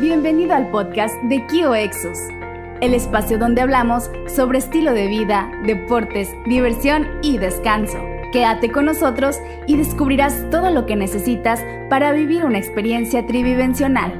Bienvenido 0.00 0.54
al 0.54 0.70
podcast 0.70 1.14
de 1.24 1.46
Kio 1.46 1.74
Exus, 1.74 2.16
el 2.80 2.94
espacio 2.94 3.36
donde 3.36 3.60
hablamos 3.60 4.10
sobre 4.34 4.56
estilo 4.56 4.94
de 4.94 5.08
vida, 5.08 5.52
deportes, 5.66 6.30
diversión 6.46 7.06
y 7.22 7.36
descanso. 7.36 7.98
Quédate 8.32 8.72
con 8.72 8.86
nosotros 8.86 9.36
y 9.66 9.76
descubrirás 9.76 10.48
todo 10.48 10.70
lo 10.70 10.86
que 10.86 10.96
necesitas 10.96 11.62
para 11.90 12.12
vivir 12.12 12.46
una 12.46 12.56
experiencia 12.56 13.26
tridimensional. 13.26 14.12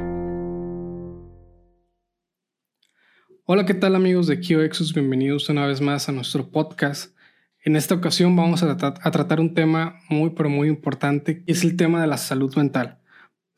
Hola, 3.47 3.65
¿qué 3.65 3.73
tal 3.73 3.97
amigos 3.97 4.27
de 4.27 4.39
Kio 4.39 4.63
Exus? 4.63 4.93
Bienvenidos 4.93 5.49
una 5.49 5.65
vez 5.65 5.81
más 5.81 6.11
a 6.11 6.13
nuestro 6.13 6.51
podcast. 6.51 7.17
En 7.65 7.75
esta 7.75 7.95
ocasión 7.95 8.37
vamos 8.37 8.63
a, 8.63 8.77
tratar 8.77 9.41
un 9.41 9.55
tema 9.55 9.97
muy 10.11 10.29
pero 10.37 10.51
muy 10.51 10.69
importante, 10.69 11.43
y 11.47 11.53
es 11.53 11.65
el 11.65 11.79
tema 11.79 12.03
de 12.03 12.07
la 12.07 12.19
salud 12.19 12.55
mental. 12.55 13.00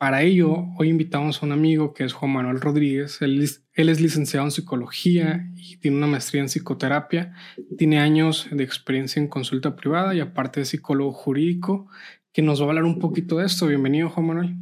Para 0.03 0.21
ello, 0.21 0.65
hoy 0.77 0.89
invitamos 0.89 1.41
a 1.41 1.45
un 1.45 1.53
amigo 1.53 1.93
que 1.93 2.03
es 2.03 2.11
Juan 2.11 2.33
Manuel 2.33 2.59
Rodríguez. 2.59 3.21
Él 3.21 3.41
es, 3.41 4.01
licenciado 4.01 4.45
en 4.45 4.51
psicología 4.51 5.49
y 5.55 5.77
tiene 5.77 5.95
una 5.95 6.07
maestría 6.07 6.41
en 6.41 6.49
psicoterapia. 6.49 7.33
Tiene 7.77 8.01
años 8.01 8.49
de 8.51 8.65
experiencia 8.65 9.21
en 9.21 9.29
consulta 9.29 9.77
privada 9.77 10.13
y 10.13 10.19
aparte 10.19 10.59
de 10.59 10.65
psicólogo 10.65 11.13
jurídico, 11.13 11.87
que 12.33 12.41
nos 12.41 12.59
va 12.59 12.65
a 12.65 12.67
hablar 12.67 12.83
un 12.83 12.99
poquito 12.99 13.37
de 13.37 13.45
esto. 13.45 13.65
Bienvenido, 13.65 14.09
Juan 14.09 14.27
Manuel. 14.27 14.55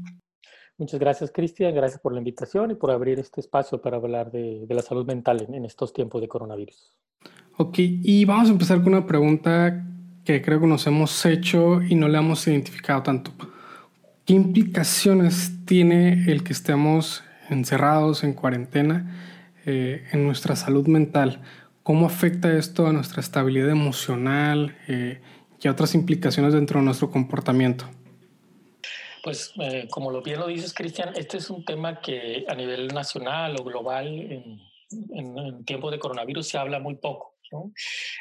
Muchas 0.78 1.00
gracias, 1.00 1.32
Cristian. 1.32 1.74
Gracias 1.74 2.00
por 2.00 2.14
la 2.14 2.20
invitación 2.20 2.70
y 2.70 2.76
por 2.76 2.92
abrir 2.92 3.18
este 3.18 3.42
espacio 3.42 3.82
para 3.82 3.98
hablar 3.98 4.32
de, 4.32 4.68
la 4.70 4.84
salud 4.84 5.08
mental 5.08 5.44
en, 5.48 5.56
en 5.56 5.66
estos 5.66 5.92
tiempos 5.92 6.22
de 6.22 6.28
coronavirus. 6.28 6.94
Ok, 7.58 7.80
y 7.80 8.26
vamos 8.26 8.48
a 8.50 8.52
empezar 8.52 8.84
con 8.84 8.94
una 8.94 9.08
pregunta 9.08 9.88
que 10.24 10.40
creo 10.44 10.62
que 10.62 10.68
nos 10.68 10.86
hemos 10.86 11.26
hecho 11.26 11.82
y 11.82 11.96
no 11.96 12.08
le 12.08 12.20
hemos 12.20 12.48
identificado 12.48 13.02
tanto. 13.02 13.32
¿Qué 14.32 14.36
implicaciones 14.36 15.66
tiene 15.66 16.24
el 16.32 16.46
que 16.46 16.54
estemos 16.54 17.22
encerrados 17.50 18.24
en 18.24 18.34
cuarentena 18.34 19.54
eh, 19.66 20.08
en 20.14 20.26
nuestra 20.26 20.56
salud 20.56 20.88
mental? 20.88 21.42
¿Cómo 21.84 22.06
afecta 22.06 22.58
esto 22.58 22.88
a 22.88 22.94
nuestra 22.94 23.20
estabilidad 23.20 23.70
emocional 23.70 24.78
eh, 24.88 25.20
y 25.62 25.68
a 25.68 25.72
otras 25.72 25.96
implicaciones 25.96 26.54
dentro 26.54 26.80
de 26.80 26.86
nuestro 26.86 27.12
comportamiento? 27.12 27.90
Pues 29.22 29.52
eh, 29.60 29.90
como 29.92 30.12
lo 30.12 30.22
bien 30.22 30.40
lo 30.40 30.48
dices, 30.48 30.74
Cristian, 30.74 31.10
este 31.18 31.36
es 31.36 31.50
un 31.50 31.66
tema 31.66 32.00
que 32.00 32.46
a 32.48 32.56
nivel 32.56 32.88
nacional 32.88 33.58
o 33.60 33.66
global 33.66 34.08
en, 34.08 34.62
en, 35.14 35.38
en 35.38 35.66
tiempo 35.66 35.92
de 35.92 36.00
coronavirus 36.00 36.48
se 36.48 36.58
habla 36.58 36.80
muy 36.80 36.96
poco. 36.96 37.31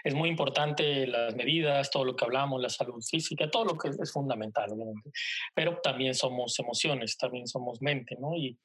Es 0.04 0.14
muy 0.14 0.28
importante 0.28 1.06
las 1.06 1.34
medidas, 1.34 1.90
todo 1.90 2.04
lo 2.04 2.16
que 2.16 2.24
hablamos, 2.24 2.60
la 2.60 2.68
salud 2.68 3.02
física, 3.02 3.50
todo 3.50 3.64
lo 3.64 3.78
que 3.78 3.88
es 3.88 4.12
fundamental, 4.12 4.70
obviamente. 4.72 5.10
Pero 5.54 5.78
también 5.82 6.14
somos 6.14 6.58
emociones, 6.58 7.16
también 7.16 7.46
somos 7.46 7.80
mente, 7.80 8.16
¿no? 8.18 8.34
Y, 8.34 8.58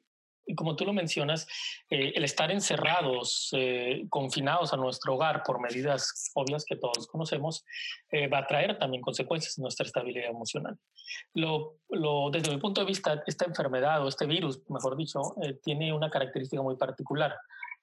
como 0.55 0.75
tú 0.75 0.85
lo 0.85 0.93
mencionas, 0.93 1.47
eh, 1.89 2.13
el 2.15 2.23
estar 2.23 2.51
encerrados, 2.51 3.49
eh, 3.53 4.05
confinados 4.09 4.73
a 4.73 4.77
nuestro 4.77 5.15
hogar 5.15 5.41
por 5.41 5.59
medidas 5.59 6.31
obvias 6.35 6.65
que 6.65 6.75
todos 6.75 7.07
conocemos, 7.07 7.65
eh, 8.11 8.27
va 8.27 8.39
a 8.39 8.45
traer 8.45 8.77
también 8.77 9.01
consecuencias 9.01 9.57
en 9.57 9.63
nuestra 9.63 9.87
estabilidad 9.87 10.29
emocional. 10.29 10.77
Lo, 11.33 11.79
lo, 11.89 12.29
desde 12.29 12.51
mi 12.51 12.57
punto 12.61 12.81
de 12.81 12.85
vista, 12.85 13.23
esta 13.25 13.45
enfermedad 13.45 14.05
o 14.05 14.07
este 14.07 14.27
virus, 14.27 14.61
mejor 14.69 14.95
dicho, 14.95 15.19
tiene 15.63 15.91
una 15.91 16.11
característica 16.11 16.61
muy 16.61 16.75
particular 16.75 17.35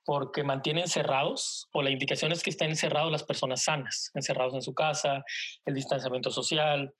porque 0.04 0.42
mantienen 0.44 0.88
cerrados, 0.88 1.68
o 1.72 1.82
la 1.82 1.90
indicación 1.90 2.32
es 2.32 2.42
que 2.42 2.50
estén 2.50 2.70
encerrados 2.70 3.12
las 3.12 3.24
personas 3.24 3.64
sanas, 3.64 4.10
encerrados 4.14 4.54
en 4.54 4.62
su 4.62 4.74
casa, 4.74 5.24
el 5.64 5.74
distanciamiento 5.74 6.30
social, 6.30 6.92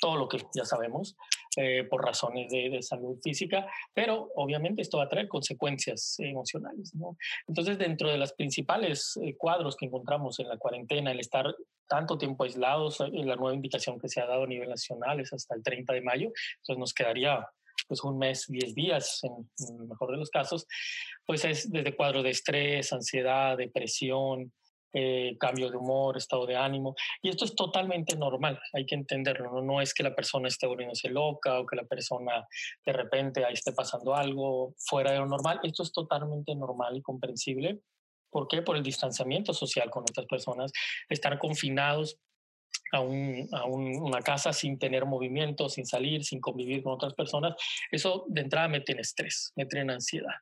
todo 0.00 0.16
lo 0.16 0.28
que 0.28 0.38
ya 0.54 0.64
sabemos, 0.64 1.16
eh, 1.56 1.84
por 1.84 2.04
razones 2.04 2.50
de, 2.50 2.82
salud 2.82 3.18
física, 3.22 3.66
pero 3.92 4.30
obviamente 4.36 4.82
esto 4.82 4.98
va 4.98 5.04
a 5.04 5.08
traer 5.08 5.28
consecuencias 5.28 6.16
emocionales. 6.18 6.92
Entonces, 7.46 7.78
dentro 7.78 8.10
de 8.10 8.16
los 8.16 8.32
principales 8.32 9.18
eh, 9.22 9.36
cuadros 9.36 9.76
que 9.76 9.86
encontramos 9.86 10.38
en 10.40 10.48
la 10.48 10.56
cuarentena, 10.56 11.12
el 11.12 11.20
estar 11.20 11.54
tanto 11.86 12.16
tiempo 12.16 12.44
aislados, 12.44 13.00
eh, 13.00 13.10
la 13.12 13.36
nueva 13.36 13.54
indicación 13.54 14.00
que 14.00 14.08
se 14.08 14.20
ha 14.20 14.26
dado 14.26 14.44
a 14.44 14.46
nivel 14.46 14.70
nacional 14.70 15.20
es 15.20 15.32
hasta 15.32 15.54
el 15.54 15.62
30 15.62 15.92
de 15.92 16.00
mayo, 16.00 16.32
entonces 16.60 16.78
nos 16.78 16.94
quedaría 16.94 17.46
pues 17.88 18.02
un 18.04 18.18
mes, 18.18 18.46
10 18.48 18.74
días 18.74 19.20
en, 19.24 19.50
el 19.80 19.88
mejor 19.88 20.12
de 20.12 20.18
los 20.18 20.30
casos, 20.30 20.66
pues 21.26 21.44
es 21.44 21.70
desde 21.70 21.94
cuadro 21.94 22.22
de 22.22 22.30
estrés, 22.30 22.92
ansiedad, 22.92 23.56
depresión, 23.56 24.52
eh, 24.94 25.38
cambio 25.40 25.70
de 25.70 25.76
humor, 25.78 26.18
estado 26.18 26.44
de 26.46 26.56
ánimo. 26.56 26.94
Y 27.22 27.30
esto 27.30 27.46
es 27.46 27.54
totalmente 27.54 28.14
normal, 28.16 28.60
hay 28.74 28.84
que 28.84 28.94
entenderlo. 28.94 29.50
¿no? 29.50 29.62
no 29.62 29.80
es 29.80 29.94
que 29.94 30.02
la 30.02 30.14
persona 30.14 30.48
esté 30.48 30.66
volviéndose 30.66 31.08
loca 31.08 31.58
o 31.58 31.66
que 31.66 31.76
la 31.76 31.84
persona 31.84 32.46
de 32.84 32.92
repente 32.92 33.44
ahí 33.44 33.54
esté 33.54 33.72
pasando 33.72 34.14
algo 34.14 34.74
fuera 34.78 35.12
de 35.12 35.18
lo 35.18 35.26
normal. 35.26 35.60
Esto 35.62 35.82
es 35.82 35.92
totalmente 35.92 36.54
normal 36.54 36.96
y 36.96 37.02
comprensible. 37.02 37.80
¿Por 38.30 38.48
qué? 38.48 38.62
Por 38.62 38.76
el 38.76 38.82
distanciamiento 38.82 39.52
social 39.52 39.90
con 39.90 40.02
otras 40.02 40.26
personas, 40.26 40.72
estar 41.08 41.38
confinados 41.38 42.18
a, 42.92 43.00
una 43.00 44.20
casa 44.20 44.52
sin 44.52 44.78
tener 44.78 45.06
movimiento, 45.06 45.68
sin 45.68 45.86
salir, 45.86 46.24
sin 46.24 46.40
convivir 46.40 46.82
con 46.82 46.92
otras 46.92 47.14
personas, 47.14 47.54
eso 47.90 48.24
de 48.28 48.42
entrada 48.42 48.68
mete 48.68 48.92
en 48.92 49.00
estrés, 49.00 49.52
mete 49.56 49.80
en 49.80 49.90
ansiedad. 49.90 50.34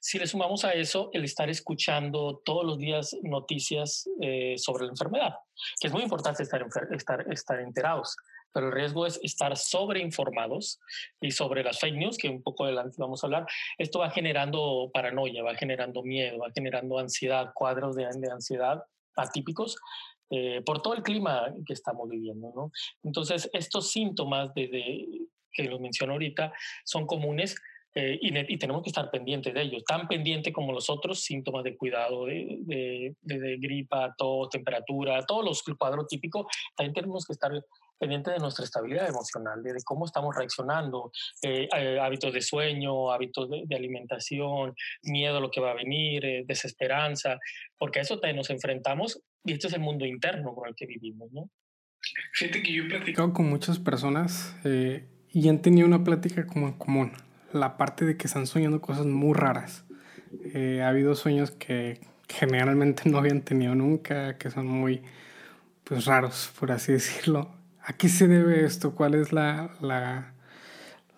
Si 0.00 0.18
le 0.18 0.26
sumamos 0.26 0.64
a 0.64 0.72
eso 0.72 1.08
el 1.14 1.24
estar 1.24 1.48
escuchando 1.48 2.42
todos 2.44 2.66
los 2.66 2.78
días 2.78 3.16
noticias 3.22 4.08
eh, 4.20 4.56
sobre 4.58 4.84
la 4.84 4.90
enfermedad, 4.90 5.34
que 5.80 5.86
es 5.86 5.92
muy 5.92 6.02
importante 6.02 6.42
estar, 6.42 6.66
estar, 6.90 7.32
estar 7.32 7.60
enterados, 7.60 8.16
pero 8.52 8.66
el 8.66 8.72
riesgo 8.72 9.06
es 9.06 9.18
estar 9.22 9.56
sobreinformados 9.56 10.80
y 11.20 11.30
sobre 11.30 11.64
las 11.64 11.80
fake 11.80 11.96
news, 11.96 12.18
que 12.18 12.28
un 12.28 12.42
poco 12.42 12.64
adelante 12.64 12.96
vamos 12.98 13.22
a 13.22 13.26
hablar, 13.26 13.46
esto 13.78 14.00
va 14.00 14.10
generando 14.10 14.90
paranoia, 14.92 15.42
va 15.42 15.54
generando 15.54 16.02
miedo, 16.02 16.38
va 16.38 16.50
generando 16.54 16.98
ansiedad, 16.98 17.52
cuadros 17.54 17.96
de, 17.96 18.06
de 18.14 18.30
ansiedad 18.30 18.84
atípicos 19.16 19.76
eh, 20.30 20.62
por 20.64 20.82
todo 20.82 20.94
el 20.94 21.02
clima 21.02 21.52
que 21.66 21.72
estamos 21.72 22.08
viviendo. 22.08 22.70
Entonces, 23.02 23.48
estos 23.52 23.90
síntomas 23.90 24.52
de, 24.54 25.26
que 25.52 25.64
los 25.64 25.80
menciono 25.80 26.14
ahorita 26.14 26.52
son 26.84 27.06
comunes 27.06 27.56
eh, 27.96 28.18
y, 28.20 28.58
tenemos 28.58 28.82
que 28.82 28.88
estar 28.88 29.08
pendientes 29.08 29.54
de 29.54 29.62
ellos, 29.62 29.84
tan 29.84 30.08
pendiente 30.08 30.52
como 30.52 30.72
los 30.72 30.90
otros 30.90 31.20
síntomas 31.20 31.62
de 31.62 31.76
cuidado, 31.76 32.26
de, 32.26 32.58
de, 32.62 33.14
de, 33.22 33.56
gripa, 33.58 34.12
tos, 34.18 34.50
temperatura, 34.50 35.24
todos 35.24 35.44
los 35.44 35.62
cuadros 35.78 36.08
típicos, 36.08 36.46
también 36.74 36.92
tenemos 36.92 37.24
que 37.24 37.34
estar 37.34 37.52
pendiente 37.96 38.32
de 38.32 38.38
nuestra 38.38 38.64
estabilidad 38.64 39.08
emocional, 39.08 39.62
de, 39.62 39.72
cómo 39.84 40.06
estamos 40.06 40.34
reaccionando, 40.34 41.12
eh, 41.42 41.68
hábitos 42.00 42.32
de 42.32 42.42
sueño, 42.42 43.12
hábitos 43.12 43.48
de, 43.48 43.76
alimentación, 43.76 44.74
miedo 45.04 45.36
a 45.36 45.40
lo 45.40 45.52
que 45.52 45.60
va 45.60 45.70
a 45.70 45.74
venir, 45.74 46.44
desesperanza, 46.46 47.38
porque 47.78 48.00
a 48.00 48.02
eso 48.02 48.18
también 48.18 48.38
nos 48.38 48.50
enfrentamos 48.50 49.22
y 49.44 49.52
este 49.52 49.68
es 49.68 49.74
el 49.74 49.80
mundo 49.80 50.04
interno 50.04 50.54
con 50.54 50.68
el 50.68 50.74
que 50.74 50.86
vivimos, 50.86 51.32
¿no? 51.32 51.50
Fíjate 52.32 52.62
que 52.62 52.72
yo 52.72 52.84
he 52.84 52.88
platicado 52.88 53.32
con 53.32 53.48
muchas 53.48 53.78
personas 53.78 54.54
y 55.30 55.48
han 55.48 55.62
tenido 55.62 55.86
una 55.86 56.04
plática 56.04 56.46
como 56.46 56.68
en 56.68 56.74
común, 56.74 57.12
la 57.52 57.76
parte 57.76 58.04
de 58.04 58.16
que 58.16 58.26
están 58.26 58.46
soñando 58.46 58.80
cosas 58.80 59.06
muy 59.06 59.32
raras. 59.34 59.84
ha 60.54 60.88
habido 60.88 61.14
sueños 61.14 61.50
que 61.50 62.00
generalmente 62.28 63.04
no 63.10 63.18
habían 63.18 63.42
tenido 63.42 63.74
nunca, 63.74 64.36
que 64.38 64.50
son 64.50 64.66
muy 64.66 65.02
pues 65.84 66.06
raros, 66.06 66.52
por 66.58 66.72
así 66.72 66.92
decirlo. 66.92 67.50
¿A 67.82 67.92
qué 67.92 68.08
se 68.08 68.26
debe 68.26 68.64
esto? 68.64 68.94
¿Cuál 68.94 69.14
es 69.14 69.32
la, 69.32 69.70
la, 69.80 70.32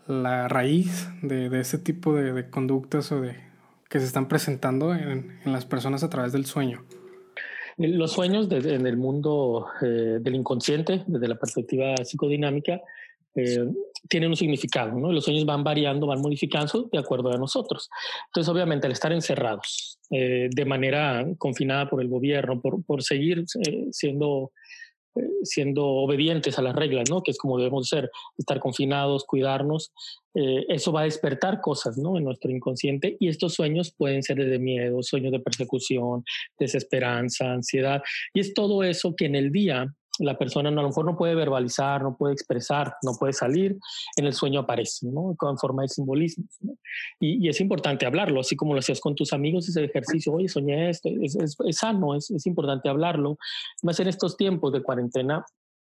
la 0.08 0.48
raíz 0.48 1.08
de, 1.22 1.48
de 1.48 1.60
ese 1.60 1.78
tipo 1.78 2.14
de, 2.14 2.32
de, 2.32 2.50
conductas 2.50 3.12
o 3.12 3.20
de 3.20 3.36
que 3.88 4.00
se 4.00 4.06
están 4.06 4.26
presentando 4.26 4.92
en, 4.92 5.38
en 5.44 5.52
las 5.52 5.64
personas 5.64 6.02
a 6.02 6.10
través 6.10 6.32
del 6.32 6.44
sueño? 6.44 6.84
Los 7.78 8.12
sueños 8.12 8.48
en 8.50 8.86
el 8.86 8.96
mundo 8.96 9.66
eh, 9.82 10.18
del 10.20 10.34
inconsciente, 10.34 11.04
desde 11.06 11.28
la 11.28 11.34
perspectiva 11.34 11.94
psicodinámica, 12.04 12.80
eh, 13.34 13.66
tienen 14.08 14.30
un 14.30 14.36
significado, 14.36 14.98
¿no? 14.98 15.12
Los 15.12 15.24
sueños 15.24 15.44
van 15.44 15.62
variando, 15.62 16.06
van 16.06 16.22
modificando 16.22 16.88
de 16.90 16.98
acuerdo 16.98 17.30
a 17.32 17.36
nosotros. 17.36 17.90
Entonces, 18.28 18.50
obviamente, 18.50 18.86
al 18.86 18.92
estar 18.92 19.12
encerrados 19.12 19.98
eh, 20.10 20.48
de 20.50 20.64
manera 20.64 21.26
confinada 21.36 21.90
por 21.90 22.00
el 22.00 22.08
gobierno, 22.08 22.60
por, 22.62 22.82
por 22.82 23.02
seguir 23.02 23.44
siendo 23.90 24.52
siendo 25.42 25.84
obedientes 25.84 26.58
a 26.58 26.62
las 26.62 26.74
reglas, 26.74 27.10
¿no? 27.10 27.22
Que 27.22 27.30
es 27.30 27.38
como 27.38 27.58
debemos 27.58 27.88
ser, 27.88 28.10
estar 28.36 28.58
confinados, 28.60 29.24
cuidarnos. 29.24 29.92
Eh, 30.34 30.66
eso 30.68 30.92
va 30.92 31.00
a 31.00 31.04
despertar 31.04 31.60
cosas, 31.60 31.96
¿no? 31.96 32.16
En 32.18 32.24
nuestro 32.24 32.50
inconsciente 32.50 33.16
y 33.18 33.28
estos 33.28 33.54
sueños 33.54 33.94
pueden 33.96 34.22
ser 34.22 34.36
de 34.36 34.58
miedo, 34.58 35.02
sueños 35.02 35.32
de 35.32 35.40
persecución, 35.40 36.24
desesperanza, 36.58 37.52
ansiedad 37.52 38.02
y 38.34 38.40
es 38.40 38.52
todo 38.52 38.82
eso 38.82 39.14
que 39.16 39.26
en 39.26 39.34
el 39.34 39.50
día 39.50 39.94
la 40.18 40.38
persona 40.38 40.70
no, 40.70 40.80
a 40.80 40.82
lo 40.82 40.88
mejor 40.88 41.04
no 41.04 41.16
puede 41.16 41.34
verbalizar, 41.34 42.02
no 42.02 42.16
puede 42.16 42.34
expresar, 42.34 42.94
no 43.02 43.12
puede 43.18 43.32
salir, 43.32 43.76
en 44.16 44.26
el 44.26 44.32
sueño 44.32 44.60
aparece, 44.60 45.06
¿no? 45.06 45.34
Con 45.36 45.58
forma 45.58 45.82
de 45.82 45.88
simbolismo. 45.88 46.44
Y, 47.20 47.48
es 47.48 47.60
importante 47.60 48.06
hablarlo, 48.06 48.40
así 48.40 48.56
como 48.56 48.72
lo 48.72 48.80
hacías 48.80 49.00
con 49.00 49.14
tus 49.14 49.32
amigos, 49.32 49.68
ese 49.68 49.84
ejercicio, 49.84 50.32
oye, 50.32 50.48
soñé 50.48 50.90
esto, 50.90 51.08
es, 51.22 51.36
es, 51.36 51.76
sano, 51.76 52.14
es, 52.14 52.30
es, 52.30 52.46
importante 52.46 52.88
hablarlo. 52.88 53.38
Más 53.82 54.00
en 54.00 54.08
estos 54.08 54.36
tiempos 54.36 54.72
de 54.72 54.82
cuarentena, 54.82 55.44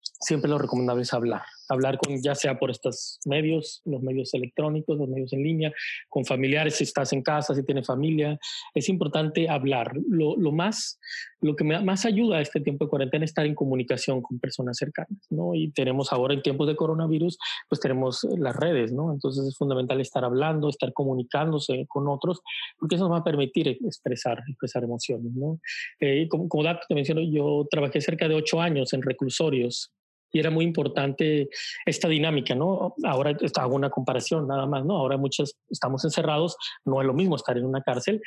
siempre 0.02 0.50
lo 0.50 0.58
recomendable 0.58 1.04
es 1.04 1.14
hablar, 1.14 1.44
hablar 1.70 1.98
con, 1.98 2.22
ya 2.22 2.36
sea 2.36 2.58
por 2.58 2.72
estos 2.72 3.20
medios, 3.26 3.82
los 3.86 4.02
medios 4.02 4.34
electrónicos, 4.34 4.98
los 4.98 5.08
medios 5.08 5.34
en 5.34 5.44
línea, 5.44 5.72
con 6.08 6.26
familiares, 6.26 6.76
si 6.76 6.84
estás 6.84 7.14
en 7.14 7.22
casa, 7.22 7.54
si 7.54 7.64
tienes 7.64 7.88
familia. 7.88 8.38
Es 8.74 8.90
importante 8.90 9.50
hablar. 9.50 9.94
Lo, 10.10 10.36
lo 10.38 10.52
más, 10.52 11.00
lo 11.42 11.56
que 11.56 11.64
más 11.64 12.06
ayuda 12.06 12.38
a 12.38 12.42
este 12.42 12.60
tiempo 12.60 12.86
de 12.86 12.90
cuarentena 12.90 13.26
es 13.26 13.32
estar 13.32 13.46
en 13.46 13.56
comunicación 13.56 14.22
con 14.22 14.40
personas 14.40 14.78
cercanas, 14.78 15.28
¿no? 15.30 15.54
Y 15.54 15.72
tenemos 15.72 16.12
ahora 16.12 16.34
en 16.34 16.42
tiempos 16.42 16.68
de 16.68 16.76
coronavirus, 16.76 17.38
pues 17.68 17.80
tenemos 17.80 18.24
las 18.38 18.56
redes, 18.56 18.92
¿no? 18.92 19.12
Entonces 19.14 19.46
es 19.48 19.56
fundamental 19.56 20.00
estar 20.02 20.24
hablando, 20.26 20.70
estar 20.70 20.94
comunicándose 20.94 21.86
con 21.88 22.08
otros, 22.08 22.42
porque 22.78 22.96
eso 22.96 23.06
nos 23.06 23.14
va 23.14 23.20
a 23.20 23.24
permitir 23.24 23.68
expresar, 23.68 24.42
expresar 24.48 24.84
emociones, 24.84 25.32
¿no? 25.34 25.60
Eh, 26.00 26.28
como, 26.30 26.48
como 26.50 26.64
dato 26.64 26.82
te 26.88 26.96
menciono, 26.96 27.22
yo 27.22 27.68
trabajé 27.70 28.02
cerca 28.02 28.28
de 28.28 28.36
ocho 28.36 28.62
años 28.62 28.94
en 28.94 29.02
reclusorios 29.02 29.92
y 30.32 30.40
era 30.40 30.50
muy 30.50 30.66
importante 30.66 31.50
esta 31.86 32.08
dinámica, 32.08 32.56
¿no? 32.56 32.96
Ahora 33.04 33.36
hago 33.56 33.76
una 33.76 33.90
comparación 33.90 34.48
nada 34.48 34.66
más, 34.66 34.86
¿no? 34.86 34.98
Ahora 34.98 35.18
muchos 35.18 35.56
estamos 35.70 36.04
encerrados, 36.06 36.58
no 36.86 37.02
es 37.02 37.08
lo 37.08 37.14
mismo 37.14 37.36
estar 37.36 37.58
en 37.58 37.66
una 37.66 37.82
cárcel, 37.82 38.22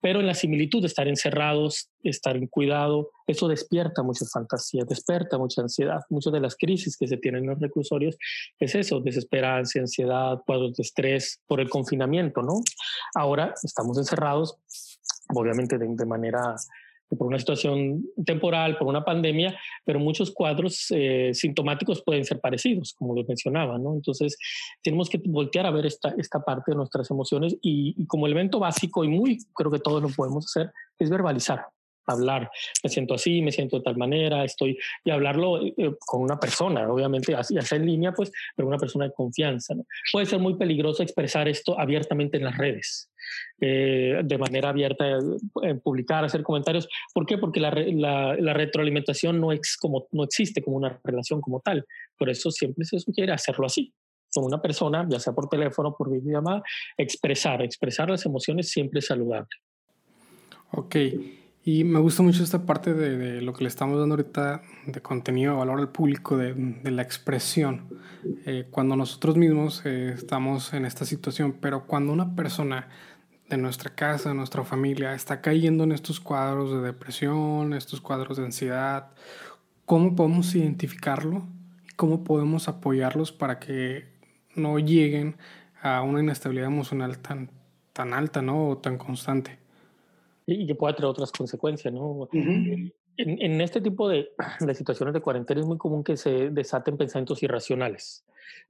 pero 0.00 0.20
en 0.20 0.26
la 0.26 0.34
similitud 0.34 0.80
de 0.80 0.86
estar 0.86 1.08
encerrados, 1.08 1.90
estar 2.02 2.36
en 2.36 2.46
cuidado, 2.46 3.10
eso 3.26 3.48
despierta 3.48 4.02
muchas 4.02 4.30
fantasías, 4.30 4.86
despierta 4.86 5.38
mucha 5.38 5.62
ansiedad. 5.62 6.00
Muchas 6.08 6.32
de 6.32 6.40
las 6.40 6.56
crisis 6.56 6.96
que 6.96 7.06
se 7.06 7.16
tienen 7.16 7.44
en 7.44 7.50
los 7.50 7.60
reclusorios 7.60 8.16
es 8.58 8.74
eso, 8.74 9.00
desesperanza, 9.00 9.80
ansiedad, 9.80 10.40
cuadros 10.46 10.74
de 10.76 10.82
estrés 10.82 11.40
por 11.46 11.60
el 11.60 11.68
confinamiento, 11.68 12.42
¿no? 12.42 12.60
Ahora 13.14 13.54
estamos 13.62 13.98
encerrados, 13.98 14.58
obviamente 15.34 15.78
de 15.78 16.06
manera 16.06 16.54
por 17.16 17.26
una 17.26 17.38
situación 17.38 18.04
temporal, 18.24 18.76
por 18.76 18.88
una 18.88 19.04
pandemia, 19.04 19.58
pero 19.84 19.98
muchos 19.98 20.30
cuadros 20.30 20.86
eh, 20.90 21.30
sintomáticos 21.32 22.02
pueden 22.02 22.24
ser 22.24 22.40
parecidos, 22.40 22.94
como 22.94 23.14
lo 23.14 23.24
mencionaba, 23.24 23.78
¿no? 23.78 23.94
Entonces, 23.94 24.36
tenemos 24.82 25.08
que 25.08 25.20
voltear 25.24 25.66
a 25.66 25.70
ver 25.70 25.86
esta, 25.86 26.14
esta 26.18 26.40
parte 26.40 26.72
de 26.72 26.76
nuestras 26.76 27.10
emociones 27.10 27.56
y, 27.62 27.94
y 27.96 28.06
como 28.06 28.26
elemento 28.26 28.58
básico, 28.58 29.04
y 29.04 29.08
muy 29.08 29.38
creo 29.54 29.70
que 29.70 29.78
todos 29.78 30.02
lo 30.02 30.08
podemos 30.08 30.46
hacer, 30.46 30.70
es 30.98 31.10
verbalizar 31.10 31.66
hablar, 32.12 32.50
me 32.82 32.90
siento 32.90 33.14
así, 33.14 33.42
me 33.42 33.52
siento 33.52 33.78
de 33.78 33.82
tal 33.82 33.96
manera, 33.96 34.44
estoy, 34.44 34.78
y 35.04 35.10
hablarlo 35.10 35.64
eh, 35.64 35.74
con 36.06 36.22
una 36.22 36.38
persona, 36.38 36.90
obviamente, 36.90 37.36
ya 37.50 37.62
sea 37.62 37.78
en 37.78 37.86
línea, 37.86 38.12
pues, 38.12 38.32
pero 38.56 38.68
una 38.68 38.78
persona 38.78 39.06
de 39.06 39.12
confianza. 39.12 39.74
¿no? 39.74 39.84
Puede 40.12 40.26
ser 40.26 40.38
muy 40.38 40.56
peligroso 40.56 41.02
expresar 41.02 41.48
esto 41.48 41.78
abiertamente 41.78 42.36
en 42.36 42.44
las 42.44 42.56
redes. 42.56 43.10
Eh, 43.60 44.20
de 44.24 44.38
manera 44.38 44.68
abierta, 44.68 45.04
eh, 45.08 45.74
publicar, 45.82 46.24
hacer 46.24 46.44
comentarios. 46.44 46.88
¿Por 47.12 47.26
qué? 47.26 47.38
Porque 47.38 47.58
la, 47.58 47.72
la, 47.72 48.52
retroalimentación 48.52 49.40
no, 49.40 49.50
es 49.50 49.76
como, 49.76 50.06
no 50.12 50.22
existe 50.22 50.62
como 50.62 50.76
una 50.76 51.00
relación 51.02 51.40
como 51.40 51.60
tal. 51.60 51.84
Por 52.16 52.30
eso 52.30 52.52
siempre 52.52 52.84
se 52.84 53.00
sugiere 53.00 53.32
hacerlo 53.32 53.66
así, 53.66 53.92
con 54.32 54.44
una 54.44 54.62
persona, 54.62 55.04
ya 55.10 55.18
sea 55.18 55.32
por 55.32 55.48
teléfono, 55.48 55.96
por 55.96 56.08
videollamada, 56.08 56.62
expresar, 56.96 57.60
expresar 57.62 58.08
las 58.08 58.24
emociones 58.26 58.70
siempre 58.70 59.00
es 59.00 59.06
saludable. 59.06 59.48
Ok, 60.70 60.96
y 61.64 61.82
me 61.82 61.98
gusta 61.98 62.22
mucho 62.22 62.44
esta 62.44 62.64
parte 62.64 62.94
de, 62.94 63.42
lo 63.42 63.54
que 63.54 63.64
le 63.64 63.68
estamos 63.68 63.98
dando 63.98 64.14
ahorita 64.14 64.62
de 64.86 65.00
contenido, 65.02 65.54
de 65.54 65.58
valor 65.58 65.80
al 65.80 65.90
público, 65.90 66.36
de, 66.36 66.54
de 66.54 66.90
la 66.92 67.02
expresión. 67.02 67.88
Eh, 68.46 68.68
cuando 68.70 68.94
nosotros 68.94 69.36
mismos 69.36 69.84
estamos 69.84 70.72
en 70.74 70.84
esta 70.84 71.04
situación, 71.04 71.56
pero 71.60 71.86
cuando 71.86 72.12
una 72.12 72.36
persona 72.36 72.88
de 73.48 73.56
nuestra 73.56 73.94
casa, 73.94 74.28
de 74.28 74.34
nuestra 74.34 74.64
familia, 74.64 75.14
está 75.14 75.40
cayendo 75.40 75.84
en 75.84 75.92
estos 75.92 76.20
cuadros 76.20 76.70
de 76.72 76.80
depresión, 76.80 77.72
estos 77.72 78.00
cuadros 78.00 78.36
de 78.36 78.44
ansiedad, 78.44 79.10
¿cómo 79.86 80.14
podemos 80.14 80.54
identificarlo? 80.54 81.46
¿Y 81.90 81.94
cómo 81.94 82.24
podemos 82.24 82.68
apoyarlos 82.68 83.32
para 83.32 83.58
que 83.58 84.06
no 84.54 84.78
lleguen 84.78 85.36
a 85.80 86.02
una 86.02 86.20
inestabilidad 86.20 86.68
emocional 86.68 87.18
tan, 87.18 87.50
tan 87.92 88.12
alta 88.12 88.42
¿no? 88.42 88.68
o 88.68 88.78
tan 88.78 88.98
constante? 88.98 89.58
Y 90.46 90.66
que 90.66 90.74
pueda 90.74 90.94
tener 90.94 91.10
otras 91.10 91.30
consecuencias, 91.30 91.92
¿no? 91.92 92.28
En, 93.18 93.42
en, 93.42 93.60
este 93.60 93.80
tipo 93.80 94.08
de, 94.08 94.30
de 94.60 94.74
situaciones 94.74 95.12
de 95.12 95.20
cuarentena 95.20 95.60
es 95.60 95.66
muy 95.66 95.78
común 95.78 96.02
que 96.02 96.16
se 96.16 96.50
desaten 96.50 96.96
pensamientos 96.96 97.42
irracionales 97.42 98.24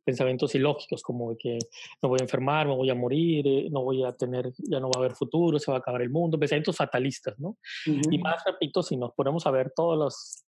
pensamientos 0.04 0.54
ilógicos 0.54 1.02
como 1.02 1.30
de 1.30 1.36
que 1.36 1.58
me 2.00 2.08
voy 2.08 2.18
a 2.20 2.24
enfermar, 2.24 2.66
me 2.66 2.74
voy 2.74 2.88
a 2.88 2.94
morir, 2.94 3.46
eh, 3.46 3.68
no 3.70 3.82
voy 3.82 4.04
a 4.04 4.12
tener, 4.12 4.52
ya 4.56 4.80
no 4.80 4.88
va 4.88 4.92
a 4.96 4.98
haber 5.00 5.14
futuro, 5.14 5.58
se 5.58 5.70
va 5.70 5.76
a 5.76 5.80
acabar 5.80 6.00
el 6.00 6.10
mundo, 6.10 6.38
pensamientos 6.38 6.76
fatalistas, 6.76 7.38
¿no? 7.38 7.58
Y 7.84 8.18
más, 8.18 8.42
repito, 8.44 8.82
si 8.82 8.96
nos 8.96 9.12
ponemos 9.12 9.46
a 9.46 9.50
ver 9.50 9.72
todas 9.76 9.98
las 9.98 10.47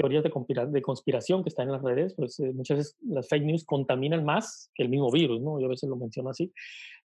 teorías 0.00 0.24
de, 0.24 0.30
de 0.68 0.82
conspiración 0.82 1.42
que 1.42 1.50
están 1.50 1.66
en 1.66 1.72
las 1.72 1.82
redes, 1.82 2.14
pues 2.16 2.40
eh, 2.40 2.52
muchas 2.54 2.78
veces 2.78 2.96
las 3.06 3.28
fake 3.28 3.44
news 3.44 3.64
contaminan 3.66 4.24
más 4.24 4.70
que 4.74 4.82
el 4.82 4.88
mismo 4.88 5.10
virus, 5.10 5.42
¿no? 5.42 5.60
Yo 5.60 5.66
a 5.66 5.68
veces 5.68 5.90
lo 5.90 5.96
menciono 5.96 6.30
así. 6.30 6.50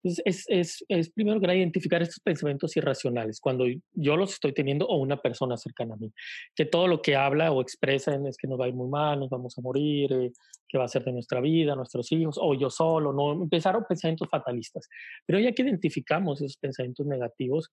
Entonces, 0.04 0.22
es, 0.26 0.46
es, 0.48 0.86
es 0.90 1.10
primero 1.10 1.40
que 1.42 1.58
identificar 1.58 2.04
estos 2.04 2.20
pensamientos 2.20 2.78
irracionales 2.78 3.40
cuando 3.40 3.66
yo 3.94 4.16
los 4.16 4.34
estoy 4.34 4.54
teniendo 4.54 4.86
o 4.86 4.98
una 4.98 5.18
persona 5.18 5.58
cercana 5.58 5.96
a 5.96 5.98
mí, 5.98 6.12
que 6.54 6.66
todo 6.66 6.88
lo 6.88 7.02
que 7.02 7.16
habla 7.16 7.52
o 7.52 7.62
expresa 7.62 8.14
es 8.14 8.38
que 8.38 8.48
nos 8.48 8.60
va 8.60 8.66
a 8.66 8.68
ir 8.68 8.76
muy 8.76 8.90
mal, 8.90 9.20
nos 9.20 9.30
vamos 9.30 9.58
a 9.58 9.62
morir, 9.62 10.14
eh, 10.14 10.32
qué 10.68 10.78
va 10.78 10.86
a 10.86 10.88
ser 10.88 11.04
de 11.04 11.14
nuestra 11.14 11.42
vida, 11.42 11.76
nuestros 11.76 12.12
hijos, 12.12 12.38
o 12.40 12.54
yo 12.54 12.70
solo, 12.70 13.12
no, 13.12 13.32
empezaron 13.42 13.86
pensamientos 13.90 14.30
fatalistas. 14.30 14.88
Pero 15.26 15.40
ya 15.40 15.52
que 15.52 15.64
identificamos 15.64 16.42
esos 16.42 16.58
pensamientos 16.58 17.08
negativos, 17.08 17.72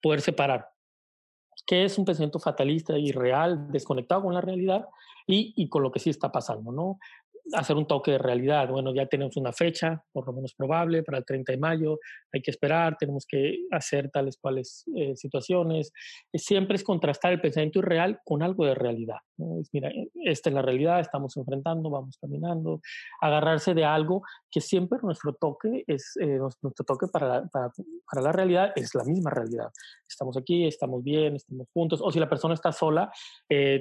poder 0.00 0.20
separar 0.20 0.64
qué 1.70 1.84
es 1.84 1.98
un 1.98 2.04
pensamiento 2.04 2.40
fatalista 2.40 2.98
y 2.98 3.12
real, 3.12 3.70
desconectado 3.70 4.22
con 4.22 4.34
la 4.34 4.40
realidad 4.40 4.88
y, 5.24 5.54
y, 5.54 5.68
con 5.68 5.84
lo 5.84 5.92
que 5.92 6.00
sí 6.00 6.10
está 6.10 6.32
pasando, 6.32 6.72
¿no? 6.72 6.98
Hacer 7.52 7.76
un 7.76 7.86
toque 7.86 8.12
de 8.12 8.18
realidad. 8.18 8.68
Bueno, 8.68 8.94
ya 8.94 9.06
tenemos 9.06 9.36
una 9.36 9.52
fecha, 9.52 10.02
por 10.12 10.26
lo 10.26 10.32
menos 10.32 10.54
probable, 10.54 11.02
para 11.02 11.18
el 11.18 11.24
30 11.24 11.52
de 11.52 11.58
mayo, 11.58 11.98
hay 12.32 12.42
que 12.42 12.50
esperar, 12.50 12.96
tenemos 12.98 13.26
que 13.26 13.66
hacer 13.70 14.10
tales 14.10 14.36
cuales 14.36 14.84
eh, 14.96 15.16
situaciones. 15.16 15.92
Siempre 16.32 16.76
es 16.76 16.84
contrastar 16.84 17.32
el 17.32 17.40
pensamiento 17.40 17.80
irreal 17.80 18.20
con 18.24 18.42
algo 18.42 18.64
de 18.66 18.74
realidad. 18.74 19.18
Es, 19.60 19.70
mira, 19.72 19.88
eh, 19.88 20.10
esta 20.24 20.50
es 20.50 20.54
la 20.54 20.62
realidad, 20.62 21.00
estamos 21.00 21.36
enfrentando, 21.36 21.90
vamos 21.90 22.16
caminando, 22.20 22.80
agarrarse 23.20 23.74
de 23.74 23.84
algo 23.84 24.22
que 24.50 24.60
siempre 24.60 24.98
nuestro 25.02 25.34
toque 25.34 25.84
es, 25.86 26.16
eh, 26.20 26.38
nuestro 26.62 26.84
toque 26.84 27.06
para 27.08 27.28
la, 27.28 27.46
para, 27.48 27.72
para 28.10 28.22
la 28.22 28.32
realidad 28.32 28.72
es 28.76 28.94
la 28.94 29.04
misma 29.04 29.30
realidad. 29.30 29.70
Estamos 30.08 30.36
aquí, 30.36 30.66
estamos 30.66 31.02
bien, 31.02 31.36
estamos 31.36 31.68
juntos, 31.72 32.00
o 32.02 32.10
si 32.10 32.18
la 32.18 32.28
persona 32.28 32.54
está 32.54 32.72
sola, 32.72 33.10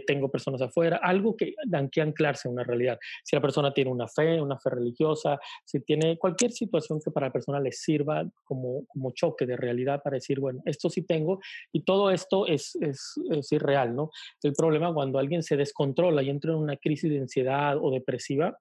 tengo 0.08 0.30
personas 0.30 0.62
afuera, 0.62 1.00
algo 1.02 1.36
que 1.36 1.56
dan 1.68 1.90
que 1.90 2.02
anclarse 2.02 2.48
a 2.48 2.52
una 2.52 2.64
realidad. 2.64 3.00
Si 3.24 3.36
la 3.36 3.42
persona 3.42 3.59
tiene 3.74 3.92
una 3.92 4.08
fe, 4.08 4.42
una 4.42 4.58
fe 4.58 4.72
religiosa, 4.72 5.40
si 5.66 5.82
tiene 5.82 6.18
cualquier 6.18 6.52
situación 6.52 7.00
que 7.04 7.12
para 7.12 7.28
la 7.28 7.34
persona 7.34 7.60
le 7.60 7.72
sirva 7.72 8.24
como, 8.44 8.86
como 8.88 9.12
choque 9.12 9.46
de 9.46 9.58
realidad 9.58 10.02
para 10.04 10.16
decir, 10.16 10.40
bueno, 10.40 10.62
esto 10.66 10.90
sí 10.90 11.04
tengo 11.04 11.40
y 11.72 11.84
todo 11.84 12.12
esto 12.12 12.48
es, 12.48 12.76
es, 12.82 13.14
es 13.32 13.52
irreal, 13.52 13.96
¿no? 13.96 14.10
El 14.42 14.54
problema 14.54 14.94
cuando 14.94 15.20
alguien 15.20 15.44
se 15.44 15.58
descontrola 15.58 16.24
y 16.24 16.30
entra 16.30 16.52
en 16.52 16.58
una 16.58 16.78
crisis 16.78 17.10
de 17.10 17.20
ansiedad 17.20 17.78
o 17.80 17.92
depresiva, 17.92 18.58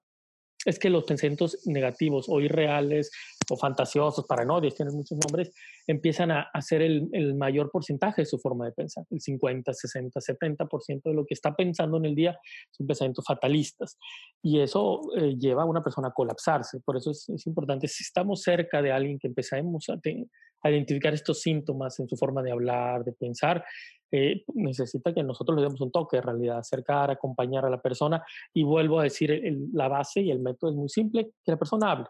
es 0.65 0.77
que 0.77 0.89
los 0.89 1.05
pensamientos 1.05 1.65
negativos 1.65 2.27
o 2.27 2.41
irreales 2.41 3.11
o 3.49 3.57
fantasiosos, 3.57 4.25
paranoides, 4.27 4.75
tienen 4.75 4.95
muchos 4.95 5.17
nombres, 5.17 5.51
empiezan 5.87 6.31
a 6.31 6.49
hacer 6.53 6.81
el, 6.81 7.33
mayor 7.35 7.71
porcentaje 7.71 8.21
de 8.21 8.25
su 8.25 8.37
forma 8.37 8.65
de 8.65 8.73
pensar. 8.73 9.05
El 9.09 9.21
50, 9.21 9.73
60, 9.73 10.19
70% 10.19 11.01
de 11.03 11.13
lo 11.13 11.25
que 11.25 11.33
está 11.33 11.55
pensando 11.55 11.97
en 11.97 12.05
el 12.05 12.15
día 12.15 12.37
son 12.71 12.87
pensamientos 12.87 13.25
fatalistas. 13.25 13.97
Y 14.43 14.59
eso 14.59 15.01
eh, 15.17 15.35
lleva 15.37 15.63
a 15.63 15.65
una 15.65 15.81
persona 15.81 16.09
a 16.09 16.13
colapsarse. 16.13 16.79
Por 16.81 16.97
eso 16.97 17.11
es, 17.11 17.47
importante, 17.47 17.87
si 17.87 18.03
estamos 18.03 18.41
cerca 18.41 18.81
de 18.81 18.91
alguien 18.91 19.17
que 19.17 19.27
empezamos 19.27 19.87
a 19.89 20.69
identificar 20.69 21.13
estos 21.13 21.41
síntomas 21.41 21.99
en 21.99 22.09
su 22.09 22.17
forma 22.17 22.43
de 22.43 22.51
hablar, 22.51 23.03
de 23.03 23.13
pensar, 23.13 23.63
eh, 24.11 24.43
necesita 24.55 25.13
que 25.13 25.23
nosotros 25.23 25.57
le 25.57 25.63
demos 25.63 25.81
un 25.81 25.91
toque 25.91 26.17
de 26.17 26.21
realidad, 26.21 26.59
acercar, 26.59 27.11
acompañar 27.11 27.65
a 27.65 27.69
la 27.69 27.81
persona. 27.81 28.23
Y 28.53 28.63
vuelvo 28.63 28.99
a 28.99 29.03
decir, 29.03 29.41
la 29.73 29.87
base 29.87 30.21
y 30.21 30.31
el 30.31 30.39
método 30.39 30.71
es 30.71 30.75
muy 30.75 30.89
simple, 30.89 31.31
que 31.45 31.51
la 31.51 31.57
persona 31.57 31.91
hable. 31.91 32.07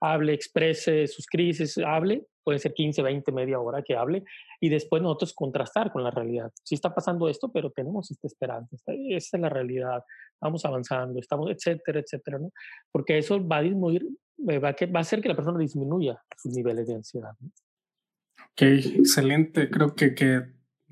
Hable, 0.00 0.32
exprese 0.32 1.06
sus 1.06 1.26
crisis, 1.26 1.78
hable, 1.78 2.26
puede 2.42 2.58
ser 2.58 2.74
15, 2.74 3.02
20, 3.02 3.30
media 3.32 3.60
hora 3.60 3.82
que 3.82 3.96
hable, 3.96 4.24
y 4.60 4.68
después 4.68 5.00
nosotros 5.00 5.32
contrastar 5.32 5.92
con 5.92 6.02
la 6.02 6.10
realidad. 6.10 6.50
Sí 6.64 6.74
está 6.74 6.92
pasando 6.92 7.28
esto, 7.28 7.52
pero 7.52 7.70
tenemos 7.70 8.10
esta 8.10 8.26
esperanza, 8.26 8.74
esta, 8.74 8.92
esta 8.92 9.36
es 9.36 9.40
la 9.40 9.48
realidad, 9.48 10.02
vamos 10.40 10.64
avanzando, 10.64 11.20
estamos, 11.20 11.50
etcétera, 11.52 12.00
etcétera, 12.00 12.38
¿no? 12.40 12.50
Porque 12.90 13.18
eso 13.18 13.46
va 13.46 13.58
a 13.58 13.62
disminuir, 13.62 14.08
eh, 14.48 14.58
va 14.58 14.70
a, 14.70 14.86
va 14.86 14.98
a 14.98 15.02
hacer 15.02 15.20
que 15.20 15.28
la 15.28 15.36
persona 15.36 15.58
disminuya 15.58 16.20
sus 16.36 16.52
niveles 16.52 16.88
de 16.88 16.94
ansiedad. 16.96 17.36
Ok, 18.52 18.62
excelente. 18.62 19.70
Creo 19.70 19.94
que, 19.94 20.14
que 20.14 20.42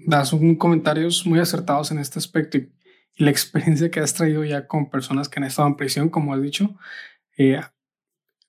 das 0.06 0.32
un 0.32 0.56
comentarios 0.56 1.26
muy 1.26 1.38
acertados 1.38 1.90
en 1.90 1.98
este 1.98 2.18
aspecto 2.18 2.58
y, 2.58 2.72
la 3.16 3.30
experiencia 3.30 3.90
que 3.90 4.00
has 4.00 4.14
traído 4.14 4.44
ya 4.44 4.66
con 4.66 4.88
personas 4.88 5.28
que 5.28 5.38
han 5.38 5.44
estado 5.44 5.68
en 5.68 5.76
prisión, 5.76 6.08
como 6.08 6.32
has 6.32 6.40
dicho, 6.40 6.78
eh, 7.36 7.60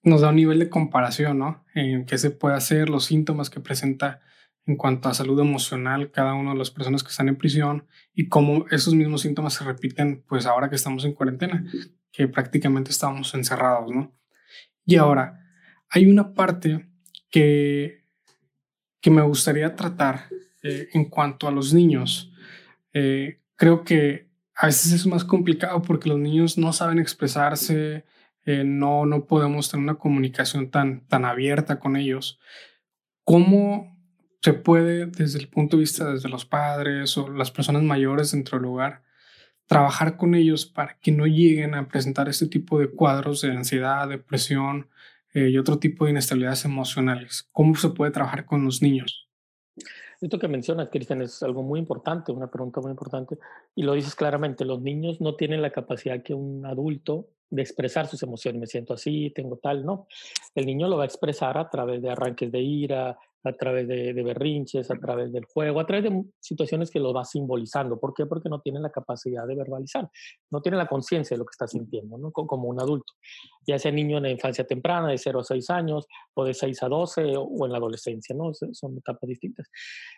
nos 0.02 0.22
da 0.22 0.30
un 0.30 0.38
nivel 0.38 0.60
de 0.60 0.70
comparación, 0.70 1.40
¿no? 1.40 1.66
En 1.76 2.06
qué 2.06 2.18
se 2.18 2.32
puede 2.32 2.56
hacer, 2.56 2.90
los 2.90 3.06
síntomas 3.06 3.50
que 3.50 3.60
presenta 3.60 4.22
en 4.66 4.78
cuanto 4.78 5.10
a 5.10 5.14
salud 5.14 5.40
emocional 5.40 6.12
cada 6.12 6.34
una 6.36 6.52
de 6.54 6.58
las 6.58 6.72
personas 6.72 7.04
que 7.04 7.10
están 7.10 7.28
en 7.28 7.36
prisión 7.36 7.88
y 8.14 8.30
cómo 8.30 8.66
esos 8.72 8.94
mismos 8.94 9.22
síntomas 9.22 9.54
se 9.54 9.66
repiten 9.66 10.24
pues 10.28 10.46
ahora 10.46 10.70
que 10.70 10.76
estamos 10.76 11.04
en 11.04 11.14
cuarentena. 11.14 11.66
que 12.14 12.28
prácticamente 12.28 12.92
estábamos 12.92 13.34
encerrados, 13.34 13.90
¿no? 13.90 14.14
Y 14.86 14.98
ahora, 14.98 15.40
hay 15.90 16.08
una 16.08 16.34
parte 16.34 16.90
que, 17.30 18.06
que 19.00 19.10
me 19.10 19.22
gustaría 19.22 19.76
tratar 19.76 20.26
eh, 20.64 20.90
en 20.94 21.06
cuanto 21.06 21.48
a 21.48 21.52
los 21.52 21.74
niños. 21.74 22.32
Eh, 22.94 23.40
creo 23.56 23.84
que 23.84 24.28
a 24.56 24.68
veces 24.68 24.92
es 24.92 25.08
más 25.08 25.24
complicado 25.24 25.82
porque 25.82 26.10
los 26.10 26.20
niños 26.20 26.58
no 26.58 26.74
saben 26.74 27.00
expresarse, 27.00 28.06
eh, 28.46 28.64
no, 28.64 29.06
no 29.06 29.26
podemos 29.26 29.70
tener 29.70 29.84
una 29.84 29.96
comunicación 29.96 30.70
tan, 30.70 31.08
tan 31.08 31.26
abierta 31.26 31.80
con 31.80 31.96
ellos. 31.96 32.40
¿Cómo 33.24 33.98
se 34.42 34.54
puede, 34.54 35.06
desde 35.06 35.40
el 35.40 35.48
punto 35.48 35.78
de 35.78 35.82
vista 35.82 36.12
desde 36.12 36.30
los 36.30 36.46
padres 36.46 37.16
o 37.18 37.30
las 37.30 37.52
personas 37.52 37.84
mayores 37.84 38.32
dentro 38.32 38.58
del 38.58 38.68
lugar, 38.68 39.04
trabajar 39.68 40.18
con 40.18 40.36
ellos 40.36 40.66
para 40.66 40.98
que 41.00 41.12
no 41.12 41.28
lleguen 41.28 41.76
a 41.76 41.88
presentar 41.88 42.28
este 42.28 42.48
tipo 42.48 42.80
de 42.80 42.90
cuadros 42.90 43.42
de 43.42 43.52
ansiedad, 43.52 44.10
depresión 44.10 44.90
eh, 45.34 45.50
y 45.50 45.58
otro 45.58 45.80
tipo 45.80 46.06
de 46.06 46.12
inestabilidades 46.12 46.66
emocionales? 46.66 47.48
¿Cómo 47.52 47.76
se 47.76 47.90
puede 47.90 48.12
trabajar 48.12 48.46
con 48.46 48.66
los 48.66 48.82
niños? 48.82 49.30
Esto 50.22 50.38
que 50.38 50.48
mencionas, 50.48 50.90
Cristian, 50.90 51.24
es 51.24 51.42
algo 51.42 51.64
muy 51.64 51.80
importante, 51.80 52.32
una 52.32 52.50
pregunta 52.50 52.80
muy 52.80 52.92
importante, 52.92 53.40
y 53.76 53.82
lo 53.82 53.94
dices 53.94 54.14
claramente, 54.14 54.66
los 54.66 54.80
niños 54.80 55.20
no 55.20 55.36
tienen 55.36 55.64
la 55.64 55.72
capacidad 55.72 56.22
que 56.22 56.36
un 56.36 56.64
adulto 56.64 57.28
de 57.50 57.64
expresar 57.64 58.06
sus 58.06 58.22
emociones, 58.22 58.60
me 58.62 58.68
siento 58.68 58.94
así, 58.94 59.32
tengo 59.32 59.58
tal, 59.58 59.84
no. 59.84 60.08
El 60.54 60.68
niño 60.68 60.88
lo 60.88 60.98
va 60.98 61.04
a 61.04 61.08
expresar 61.08 61.58
a 61.58 61.70
través 61.70 62.04
de 62.04 62.12
arranques 62.12 62.52
de 62.52 62.60
ira, 62.60 63.18
a 63.44 63.54
través 63.54 63.88
de, 63.88 64.14
berrinches, 64.14 64.92
a 64.92 64.96
través 64.96 65.32
del 65.32 65.46
juego, 65.46 65.80
a 65.80 65.86
través 65.86 66.12
de 66.12 66.24
situaciones 66.40 66.92
que 66.92 67.00
lo 67.00 67.14
va 67.14 67.26
simbolizando. 67.26 68.00
¿Por 68.00 68.14
qué? 68.14 68.26
Porque 68.26 68.50
no 68.50 68.62
tiene 68.62 68.80
la 68.80 68.92
capacidad 68.92 69.48
de 69.48 69.56
verbalizar, 69.56 70.10
no 70.52 70.62
tiene 70.62 70.78
la 70.78 70.88
conciencia 70.88 71.36
de 71.36 71.40
lo 71.40 71.46
que 71.46 71.52
está 71.52 71.68
sintiendo, 71.68 72.18
¿no? 72.18 72.32
como 72.32 72.68
un 72.68 72.80
adulto. 72.80 73.14
Ya 73.66 73.80
sea 73.80 73.92
niño 73.92 74.18
en 74.18 74.24
la 74.24 74.30
infancia 74.30 74.66
temprana, 74.66 75.10
de 75.10 75.18
0 75.18 75.40
a 75.40 75.44
6 75.44 75.70
años, 75.70 76.08
o 76.34 76.46
de 76.46 76.54
6 76.54 76.84
a 76.84 76.88
12, 76.88 77.34
o 77.38 77.66
en 77.66 77.72
la 77.72 77.78
adolescencia, 77.78 78.36
¿no? 78.36 78.52
Son 78.54 78.98
etapas 78.98 79.28
distintas. 79.28 79.68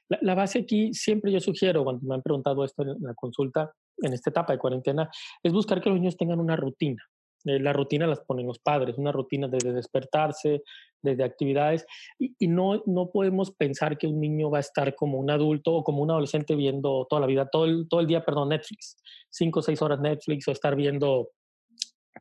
La, 0.10 0.36
base 0.36 0.60
aquí, 0.60 0.94
siempre 0.94 1.32
yo 1.32 1.40
sugiero, 1.40 1.84
cuando 1.84 2.06
me 2.08 2.16
han 2.16 2.22
preguntado 2.22 2.64
esto 2.64 2.84
en 2.84 2.96
la 3.02 3.14
consulta, 3.14 3.72
en 3.98 4.14
esta 4.14 4.30
etapa 4.30 4.54
de 4.54 4.60
cuarentena, 4.60 5.10
es 5.42 5.54
buscar 5.54 5.82
que 5.82 5.90
los 5.90 6.00
niños 6.00 6.18
tengan 6.18 6.40
una 6.40 6.56
rutina. 6.56 7.02
Eh, 7.46 7.60
la 7.60 7.74
rutina 7.74 8.08
las 8.08 8.22
ponen 8.22 8.48
los 8.48 8.60
padres, 8.60 8.98
una 8.98 9.12
rutina 9.12 9.48
desde 9.48 9.74
despertarse, 9.74 10.64
desde 11.02 11.24
actividades, 11.24 11.86
y, 12.18 12.48
no, 12.48 12.82
no 12.86 13.10
podemos 13.12 13.52
pensar 13.52 13.98
que 13.98 14.08
un 14.08 14.22
niño 14.22 14.50
va 14.50 14.60
a 14.60 14.62
estar 14.62 14.96
como 14.96 15.20
un 15.20 15.30
adulto 15.30 15.74
o 15.74 15.84
como 15.84 16.02
un 16.02 16.12
adolescente 16.12 16.56
viendo 16.56 17.06
toda 17.10 17.20
la 17.20 17.28
vida, 17.28 17.50
todo 17.52 17.66
el, 17.66 17.88
todo 17.90 18.00
el 18.00 18.08
día, 18.08 18.24
perdón, 18.24 18.50
Netflix, 18.50 18.98
cinco 19.30 19.60
o 19.60 19.64
seis 19.64 19.82
horas 19.82 20.00
Netflix 20.00 20.48
o 20.48 20.52
estar 20.52 20.76
viendo 20.76 21.32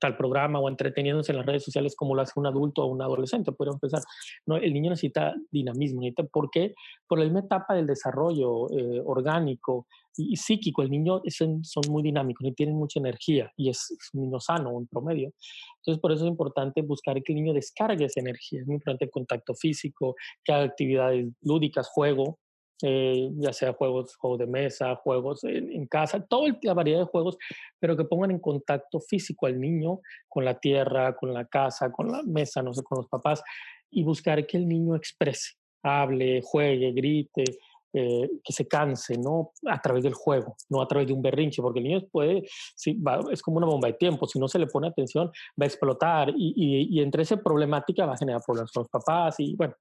tal 0.00 0.16
programa 0.16 0.58
o 0.58 0.68
entreteniéndose 0.68 1.32
en 1.32 1.38
las 1.38 1.46
redes 1.46 1.64
sociales 1.64 1.94
como 1.96 2.14
lo 2.14 2.22
hace 2.22 2.32
un 2.36 2.46
adulto 2.46 2.82
o 2.82 2.86
un 2.86 3.02
adolescente, 3.02 3.52
podríamos 3.52 3.80
pensar. 3.80 4.02
No, 4.46 4.56
el 4.56 4.72
niño 4.72 4.90
necesita 4.90 5.34
dinamismo, 5.50 6.00
necesita, 6.00 6.24
¿por 6.24 6.50
qué? 6.50 6.74
Por 7.06 7.18
la 7.18 7.24
misma 7.24 7.40
etapa 7.40 7.74
del 7.74 7.86
desarrollo 7.86 8.70
eh, 8.70 9.02
orgánico 9.04 9.86
y, 10.16 10.36
psíquico. 10.36 10.82
El 10.82 10.90
niño 10.90 11.22
son, 11.28 11.64
son 11.64 11.84
muy 11.88 12.02
dinámicos 12.02 12.46
y 12.46 12.52
tienen 12.52 12.76
mucha 12.76 13.00
energía 13.00 13.50
y 13.56 13.70
es, 13.70 13.96
un 14.12 14.22
niño 14.22 14.40
sano, 14.40 14.70
un 14.70 14.86
promedio. 14.86 15.32
Entonces, 15.78 16.00
por 16.00 16.12
eso 16.12 16.24
es 16.24 16.30
importante 16.30 16.82
buscar 16.82 17.22
que 17.22 17.32
el 17.32 17.36
niño 17.36 17.54
descargue 17.54 18.04
esa 18.04 18.20
energía. 18.20 18.60
Es 18.60 18.66
muy 18.66 18.74
importante 18.74 19.04
el 19.04 19.10
contacto 19.10 19.54
físico, 19.54 20.14
que 20.44 20.52
haga 20.52 20.64
actividades 20.64 21.28
lúdicas, 21.42 21.88
juego, 21.88 22.38
eh, 22.82 23.30
ya 23.36 23.52
sea 23.52 23.72
juegos, 23.72 24.16
juegos 24.16 24.40
de 24.40 24.46
mesa, 24.46 24.96
juegos 24.96 25.44
en, 25.44 25.86
casa, 25.86 26.24
toda 26.24 26.56
la 26.62 26.74
variedad 26.74 27.00
de 27.00 27.06
juegos, 27.06 27.38
pero 27.78 27.96
que 27.96 28.04
pongan 28.04 28.30
en 28.30 28.38
contacto 28.38 29.00
físico 29.00 29.46
al 29.46 29.60
niño 29.60 30.00
con 30.28 30.44
la 30.44 30.58
tierra, 30.58 31.14
con 31.16 31.32
la 31.32 31.46
casa, 31.46 31.90
con 31.92 32.10
la 32.10 32.22
mesa, 32.22 32.62
no 32.62 32.74
sé, 32.74 32.82
con 32.82 32.98
los 32.98 33.08
papás, 33.08 33.42
y 33.90 34.02
buscar 34.02 34.46
que 34.46 34.56
el 34.56 34.66
niño 34.66 34.96
exprese, 34.96 35.52
hable, 35.82 36.40
juegue, 36.42 36.92
grite, 36.92 37.44
eh, 37.92 38.30
que 38.42 38.52
se 38.52 38.66
canse, 38.66 39.16
¿no? 39.18 39.52
A 39.68 39.80
través 39.80 40.02
del 40.04 40.14
juego, 40.14 40.56
no 40.70 40.80
a 40.80 40.88
través 40.88 41.08
de 41.08 41.12
un 41.12 41.22
berrinche, 41.22 41.62
porque 41.62 41.80
el 41.80 41.84
niño 41.84 42.00
puede, 42.10 42.44
si 42.74 42.98
es 43.30 43.42
como 43.42 43.58
una 43.58 43.66
bomba 43.66 43.88
de 43.88 43.94
tiempo, 43.94 44.26
si 44.26 44.38
no 44.38 44.48
se 44.48 44.58
le 44.58 44.66
pone 44.66 44.88
atención, 44.88 45.26
va 45.60 45.64
a 45.64 45.66
explotar 45.66 46.30
y, 46.30 46.54
y, 46.56 46.98
y 46.98 47.02
entre 47.02 47.22
esa 47.22 47.36
problemática 47.36 48.06
va 48.06 48.14
a 48.14 48.18
generar 48.18 48.40
problemas 48.44 48.72
con 48.72 48.82
los 48.82 48.90
papás 48.90 49.36
y 49.38 49.54
bueno, 49.56 49.74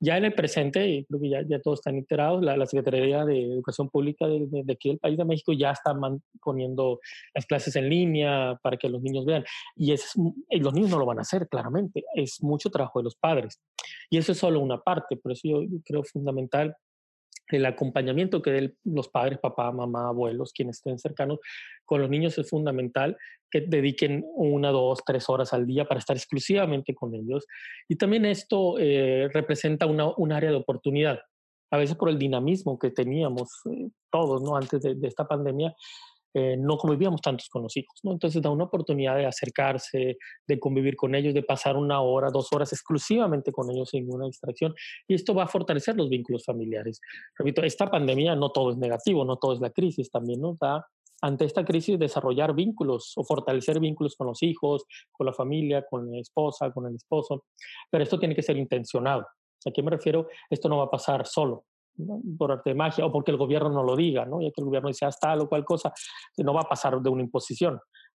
ya 0.00 0.16
en 0.16 0.26
el 0.26 0.34
presente, 0.34 1.04
creo 1.08 1.20
que 1.20 1.28
ya, 1.28 1.42
ya 1.48 1.60
todos 1.60 1.80
están 1.80 1.96
enterados, 1.96 2.42
la, 2.42 2.66
Secretaría 2.66 3.24
de 3.24 3.52
Educación 3.52 3.88
Pública 3.88 4.26
de, 4.28 4.64
aquí 4.70 4.90
del 4.90 4.98
país 4.98 5.16
de 5.16 5.24
México 5.24 5.52
ya 5.52 5.72
está 5.72 5.92
poniendo 6.40 7.00
las 7.34 7.46
clases 7.46 7.74
en 7.76 7.88
línea 7.88 8.58
para 8.62 8.76
que 8.76 8.88
los 8.88 9.02
niños 9.02 9.24
vean. 9.24 9.44
Y 9.74 9.92
es, 9.92 10.12
los 10.50 10.74
niños 10.74 10.90
no 10.90 10.98
lo 10.98 11.06
van 11.06 11.18
a 11.18 11.22
hacer, 11.22 11.48
claramente. 11.48 12.04
Es 12.14 12.42
mucho 12.42 12.70
trabajo 12.70 13.00
de 13.00 13.04
los 13.04 13.16
padres. 13.16 13.60
Y 14.10 14.18
eso 14.18 14.32
es 14.32 14.38
solo 14.38 14.60
una 14.60 14.78
parte. 14.78 15.16
Por 15.16 15.32
eso 15.32 15.42
yo 15.44 15.62
creo 15.84 16.04
fundamental 16.04 16.76
el 17.56 17.66
acompañamiento 17.66 18.42
que 18.42 18.50
den 18.50 18.76
los 18.84 19.08
padres, 19.08 19.38
papá, 19.38 19.72
mamá, 19.72 20.08
abuelos, 20.08 20.52
quienes 20.52 20.76
estén 20.76 20.98
cercanos 20.98 21.38
con 21.84 22.00
los 22.00 22.10
niños 22.10 22.36
es 22.38 22.48
fundamental 22.48 23.16
que 23.50 23.62
dediquen 23.62 24.24
una, 24.34 24.70
dos, 24.70 25.00
tres 25.04 25.28
horas 25.28 25.52
al 25.52 25.66
día 25.66 25.86
para 25.86 26.00
estar 26.00 26.16
exclusivamente 26.16 26.94
con 26.94 27.14
ellos. 27.14 27.46
Y 27.88 27.96
también 27.96 28.24
esto 28.26 28.78
eh, 28.78 29.28
representa 29.32 29.86
una, 29.86 30.12
un 30.16 30.32
área 30.32 30.50
de 30.50 30.56
oportunidad. 30.56 31.20
A 31.70 31.78
veces 31.78 31.96
por 31.96 32.08
el 32.08 32.18
dinamismo 32.18 32.78
que 32.78 32.90
teníamos 32.90 33.48
eh, 33.70 33.88
todos 34.10 34.42
¿no? 34.42 34.56
antes 34.56 34.82
de, 34.82 34.94
de, 34.94 35.08
esta 35.08 35.26
pandemia, 35.26 35.74
eh, 36.38 36.56
no 36.56 36.76
convivíamos 36.78 37.20
tantos 37.20 37.48
con 37.48 37.62
los 37.64 37.76
hijos, 37.76 37.98
¿no? 38.04 38.12
Entonces 38.12 38.40
da 38.40 38.50
una 38.50 38.64
oportunidad 38.64 39.16
de 39.16 39.26
acercarse, 39.26 40.18
de 40.46 40.60
convivir 40.60 40.94
con 40.94 41.16
ellos, 41.16 41.34
de 41.34 41.42
pasar 41.42 41.76
una 41.76 42.00
hora, 42.00 42.30
dos 42.30 42.52
horas 42.52 42.72
exclusivamente 42.72 43.50
con 43.50 43.68
ellos 43.70 43.90
sin 43.90 44.04
ninguna 44.04 44.26
distracción. 44.26 44.72
Y 45.08 45.14
esto 45.14 45.34
va 45.34 45.44
a 45.44 45.48
fortalecer 45.48 45.96
los 45.96 46.08
vínculos 46.08 46.44
familiares. 46.44 47.00
Repito, 47.36 47.62
esta 47.62 47.90
pandemia 47.90 48.36
no 48.36 48.52
todo 48.52 48.70
es 48.70 48.76
negativo, 48.76 49.24
no 49.24 49.36
todo 49.36 49.54
es 49.54 49.60
la 49.60 49.70
crisis, 49.70 50.10
también 50.10 50.40
nos 50.40 50.58
da 50.60 50.86
ante 51.20 51.44
esta 51.44 51.64
crisis 51.64 51.98
desarrollar 51.98 52.54
vínculos 52.54 53.14
o 53.16 53.24
fortalecer 53.24 53.80
vínculos 53.80 54.14
con 54.14 54.28
los 54.28 54.40
hijos, 54.44 54.84
con 55.10 55.26
la 55.26 55.32
familia, 55.32 55.84
con 55.90 56.08
la 56.08 56.20
esposa, 56.20 56.70
con 56.70 56.86
el 56.86 56.94
esposo. 56.94 57.46
Pero 57.90 58.04
esto 58.04 58.20
tiene 58.20 58.36
que 58.36 58.42
ser 58.42 58.56
intencionado. 58.56 59.26
¿A 59.66 59.70
qué 59.72 59.82
me 59.82 59.90
refiero? 59.90 60.28
Esto 60.48 60.68
no 60.68 60.78
va 60.78 60.84
a 60.84 60.90
pasar 60.90 61.26
solo 61.26 61.64
por 62.36 62.52
arte 62.52 62.70
de 62.70 62.74
magia 62.74 63.06
o 63.06 63.12
porque 63.12 63.30
el 63.30 63.36
gobierno 63.36 63.70
no 63.70 63.82
lo 63.82 63.96
diga, 63.96 64.24
¿no? 64.24 64.40
ya 64.40 64.50
que 64.50 64.60
el 64.60 64.66
gobierno 64.66 64.88
dice 64.88 65.06
hasta 65.06 65.28
tal 65.28 65.40
o 65.42 65.48
cual 65.48 65.64
cosa, 65.64 65.92
no 66.38 66.54
va 66.54 66.62
a 66.62 66.68
pasar 66.68 67.00
de 67.00 67.10
una 67.10 67.22
imposición, 67.22 67.74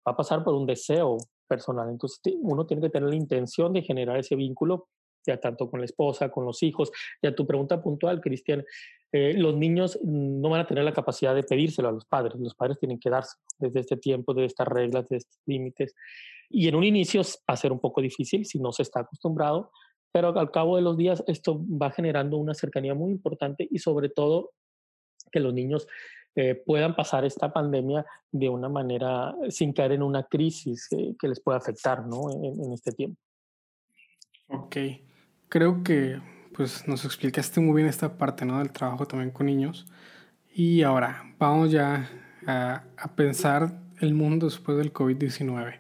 va 0.08 0.14
a 0.14 0.16
pasar 0.16 0.44
por 0.44 0.54
un 0.54 0.66
deseo 0.66 1.18
personal. 1.48 1.90
Entonces 1.90 2.20
uno 2.42 2.66
tiene 2.66 2.82
que 2.82 2.90
tener 2.90 3.10
la 3.10 3.16
intención 3.16 3.74
de 3.74 3.82
generar 3.82 4.18
ese 4.18 4.36
vínculo, 4.36 4.88
ya 5.26 5.38
tanto 5.40 5.70
con 5.70 5.80
la 5.80 5.86
esposa, 5.86 6.30
con 6.30 6.46
los 6.46 6.64
hijos. 6.64 6.92
Ya 7.22 7.36
tu 7.36 7.46
pregunta 7.46 7.82
puntual, 7.82 8.22
Cristian, 8.22 8.64
eh, 9.12 9.34
los 9.34 9.56
niños 9.56 10.00
no 10.04 10.50
van 10.50 10.62
a 10.62 10.68
tener 10.68 10.84
la 10.84 10.94
capacidad 10.94 11.36
de 11.36 11.44
pedírselo 11.44 11.90
a 11.90 11.92
los 11.92 12.06
padres, 12.06 12.40
los 12.40 12.56
padres 12.56 12.80
tienen 12.80 12.98
que 12.98 13.10
darse 13.10 13.36
desde 13.60 13.82
este 13.82 13.98
tiempo, 13.98 14.34
de 14.34 14.46
estas 14.46 14.68
reglas, 14.68 15.08
de 15.10 15.18
estos 15.18 15.40
límites. 15.46 15.94
Y 16.50 16.68
en 16.68 16.76
un 16.76 16.84
inicio 16.84 17.22
va 17.22 17.54
a 17.54 17.58
ser 17.58 17.72
un 17.72 17.80
poco 17.80 18.02
difícil 18.02 18.46
si 18.46 18.60
no 18.60 18.72
se 18.72 18.84
está 18.84 19.02
acostumbrado, 19.02 19.72
pero 20.12 20.38
al 20.38 20.51
cabo 20.51 20.75
de 20.75 20.82
los 20.82 20.98
días 20.98 21.24
esto 21.27 21.62
va 21.70 21.91
generando 21.91 22.38
una 22.38 22.53
cercanía 22.53 22.94
muy 22.94 23.12
importante 23.12 23.68
y 23.70 23.80
sobre 23.80 24.10
todo 24.10 24.51
que 25.32 25.39
los 25.39 25.53
niños 25.53 25.88
eh, 26.36 26.56
puedan 26.65 26.96
pasar 26.96 27.25
esta 27.25 27.51
pandemia 27.51 28.06
de 28.32 28.50
una 28.50 28.70
manera 28.70 29.34
sin 29.50 29.74
caer 29.74 29.94
en 29.94 30.03
una 30.03 30.24
crisis 30.24 30.88
eh, 30.91 31.15
que 31.20 31.27
les 31.27 31.39
pueda 31.41 31.58
afectar 31.58 32.06
¿no? 32.06 32.32
en, 32.32 32.72
este 32.72 32.91
tiempo. 32.91 33.20
Ok, 34.48 34.77
creo 35.50 35.84
que 35.84 36.20
pues 36.53 36.88
nos 36.88 37.06
explicaste 37.06 37.60
muy 37.60 37.75
bien 37.75 37.88
esta 37.88 38.18
parte 38.18 38.46
¿no? 38.46 38.60
del 38.60 38.72
trabajo 38.72 39.06
también 39.06 39.32
con 39.32 39.46
niños 39.46 39.88
y 40.53 40.84
ahora 40.84 41.34
vamos 41.38 41.72
ya 41.72 42.10
a, 42.46 42.84
a 42.98 43.15
pensar 43.15 43.80
el 44.00 44.13
mundo 44.13 44.48
después 44.48 44.77
del 44.77 44.91
COVID-19. 44.91 45.80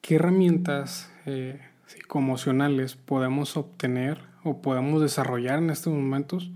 ¿Qué 0.00 0.16
herramientas 0.16 1.10
eh, 1.26 1.60
psicoemocionales 1.86 2.96
podemos 2.96 3.56
obtener 3.56 4.20
o 4.42 4.60
podemos 4.60 5.00
desarrollar 5.00 5.58
en 5.58 5.70
estos 5.70 5.92
momentos 5.92 6.50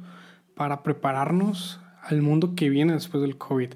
para 0.54 0.82
prepararnos 0.82 1.80
al 2.02 2.22
mundo 2.22 2.54
que 2.54 2.68
viene 2.68 2.92
después 2.92 3.22
del 3.22 3.36
COVID, 3.36 3.70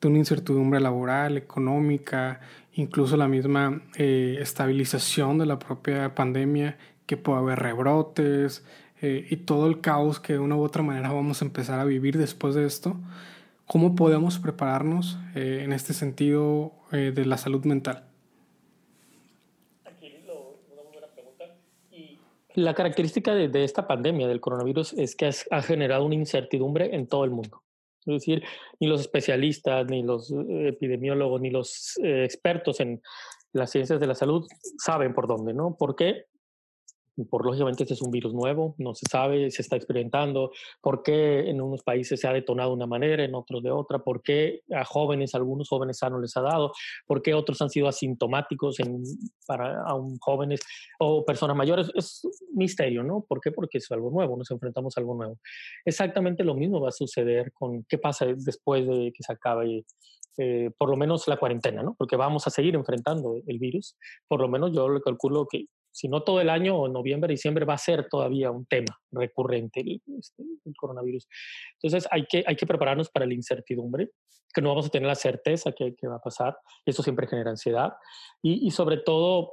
de 0.00 0.08
una 0.08 0.18
incertidumbre 0.18 0.80
laboral, 0.80 1.36
económica, 1.36 2.40
incluso 2.72 3.16
la 3.16 3.28
misma 3.28 3.82
eh, 3.96 4.38
estabilización 4.40 5.38
de 5.38 5.46
la 5.46 5.58
propia 5.58 6.14
pandemia, 6.14 6.76
que 7.06 7.16
puede 7.16 7.38
haber 7.38 7.58
rebrotes 7.58 8.64
eh, 9.00 9.26
y 9.30 9.36
todo 9.36 9.66
el 9.66 9.80
caos 9.80 10.20
que 10.20 10.34
de 10.34 10.38
una 10.38 10.56
u 10.56 10.62
otra 10.62 10.82
manera 10.82 11.12
vamos 11.12 11.42
a 11.42 11.44
empezar 11.44 11.78
a 11.78 11.84
vivir 11.84 12.18
después 12.18 12.54
de 12.54 12.66
esto. 12.66 12.96
¿Cómo 13.66 13.94
podemos 13.94 14.38
prepararnos 14.38 15.18
eh, 15.34 15.62
en 15.64 15.72
este 15.72 15.94
sentido 15.94 16.72
de 16.90 17.24
la 17.24 17.38
salud 17.38 17.64
mental? 17.64 18.04
La 22.54 22.74
característica 22.74 23.34
de, 23.34 23.64
esta 23.64 23.86
pandemia 23.86 24.28
del 24.28 24.40
coronavirus 24.40 24.92
es 24.94 25.16
que 25.16 25.30
ha 25.50 25.62
generado 25.62 26.04
una 26.04 26.14
incertidumbre 26.14 26.94
en 26.94 27.06
todo 27.06 27.24
el 27.24 27.30
mundo. 27.30 27.62
Es 28.06 28.14
decir, 28.14 28.44
ni 28.80 28.86
los 28.86 29.00
especialistas, 29.00 29.86
ni 29.86 30.02
los 30.02 30.30
eh, 30.30 30.68
epidemiólogos, 30.68 31.40
ni 31.40 31.50
los 31.50 31.98
eh, 32.02 32.24
expertos 32.24 32.80
en, 32.80 33.00
las 33.54 33.70
ciencias 33.70 34.00
de 34.00 34.06
la 34.06 34.14
salud 34.14 34.46
saben 34.78 35.14
por 35.14 35.26
dónde, 35.26 35.54
¿no? 35.54 35.76
¿Por 35.78 35.96
qué? 35.96 36.24
Por 37.28 37.46
lógicamente 37.46 37.84
este 37.84 37.94
es 37.94 38.02
un 38.02 38.10
virus 38.10 38.34
nuevo, 38.34 38.74
no 38.78 38.94
se 38.94 39.06
sabe, 39.10 39.50
se 39.50 39.62
está 39.62 39.76
experimentando, 39.76 40.50
por 40.80 41.02
qué 41.02 41.48
en 41.48 41.60
unos 41.60 41.82
países 41.82 42.20
se 42.20 42.26
ha 42.26 42.32
detonado 42.32 42.70
de 42.70 42.76
una 42.76 42.86
manera, 42.86 43.24
en 43.24 43.34
otros 43.34 43.62
de 43.62 43.70
otra, 43.70 44.00
por 44.00 44.22
qué 44.22 44.62
a 44.72 44.84
jóvenes, 44.84 45.34
algunos 45.34 45.68
jóvenes 45.68 45.98
sanos 45.98 46.20
les 46.20 46.36
ha 46.36 46.40
dado, 46.40 46.72
por 47.06 47.22
qué 47.22 47.34
otros 47.34 47.60
han 47.62 47.70
sido 47.70 47.88
asintomáticos 47.88 48.80
en, 48.80 49.02
para 49.46 49.82
aún 49.84 50.18
jóvenes 50.20 50.60
o 50.98 51.24
personas 51.24 51.56
mayores, 51.56 51.90
es 51.94 52.22
misterio, 52.52 53.02
¿no? 53.02 53.24
¿Por 53.28 53.40
qué? 53.40 53.52
Porque 53.52 53.78
es 53.78 53.90
algo 53.92 54.10
nuevo, 54.10 54.36
nos 54.36 54.50
enfrentamos 54.50 54.96
a 54.96 55.00
algo 55.00 55.14
nuevo. 55.14 55.38
Exactamente 55.84 56.44
lo 56.44 56.54
mismo 56.54 56.80
va 56.80 56.88
a 56.88 56.92
suceder 56.92 57.52
con 57.52 57.84
qué 57.84 57.98
pasa 57.98 58.26
después 58.26 58.86
de 58.86 59.12
que 59.12 59.22
se 59.22 59.32
acabe 59.32 59.84
eh, 60.36 60.70
por 60.76 60.90
lo 60.90 60.96
menos 60.96 61.28
la 61.28 61.36
cuarentena, 61.36 61.82
¿no? 61.82 61.94
Porque 61.96 62.16
vamos 62.16 62.46
a 62.46 62.50
seguir 62.50 62.74
enfrentando 62.74 63.40
el 63.46 63.58
virus. 63.58 63.96
Por 64.26 64.40
lo 64.40 64.48
menos 64.48 64.72
yo 64.72 64.88
le 64.88 65.00
calculo 65.00 65.46
que 65.48 65.66
si 65.94 66.08
no 66.08 66.24
todo 66.24 66.40
el 66.40 66.50
año, 66.50 66.76
o 66.76 66.88
noviembre, 66.88 67.32
diciembre, 67.32 67.64
va 67.64 67.74
a 67.74 67.78
ser 67.78 68.08
todavía 68.08 68.50
un 68.50 68.66
tema 68.66 68.98
recurrente 69.12 69.80
el, 69.80 70.02
este, 70.18 70.42
coronavirus. 70.76 71.28
Entonces 71.80 72.08
hay 72.10 72.26
que, 72.26 72.42
hay 72.44 72.56
que 72.56 72.66
prepararnos 72.66 73.10
para 73.10 73.26
la 73.26 73.34
incertidumbre, 73.34 74.10
que 74.52 74.60
no 74.60 74.70
vamos 74.70 74.86
a 74.86 74.88
tener 74.90 75.06
la 75.06 75.14
certeza 75.14 75.70
que, 75.70 75.94
que 75.94 76.08
va 76.08 76.16
a 76.16 76.20
pasar. 76.20 76.56
Eso 76.84 77.02
siempre 77.04 77.28
genera 77.28 77.50
ansiedad. 77.50 77.92
Y 78.42 78.70
sobre 78.72 78.98
todo, 78.98 79.52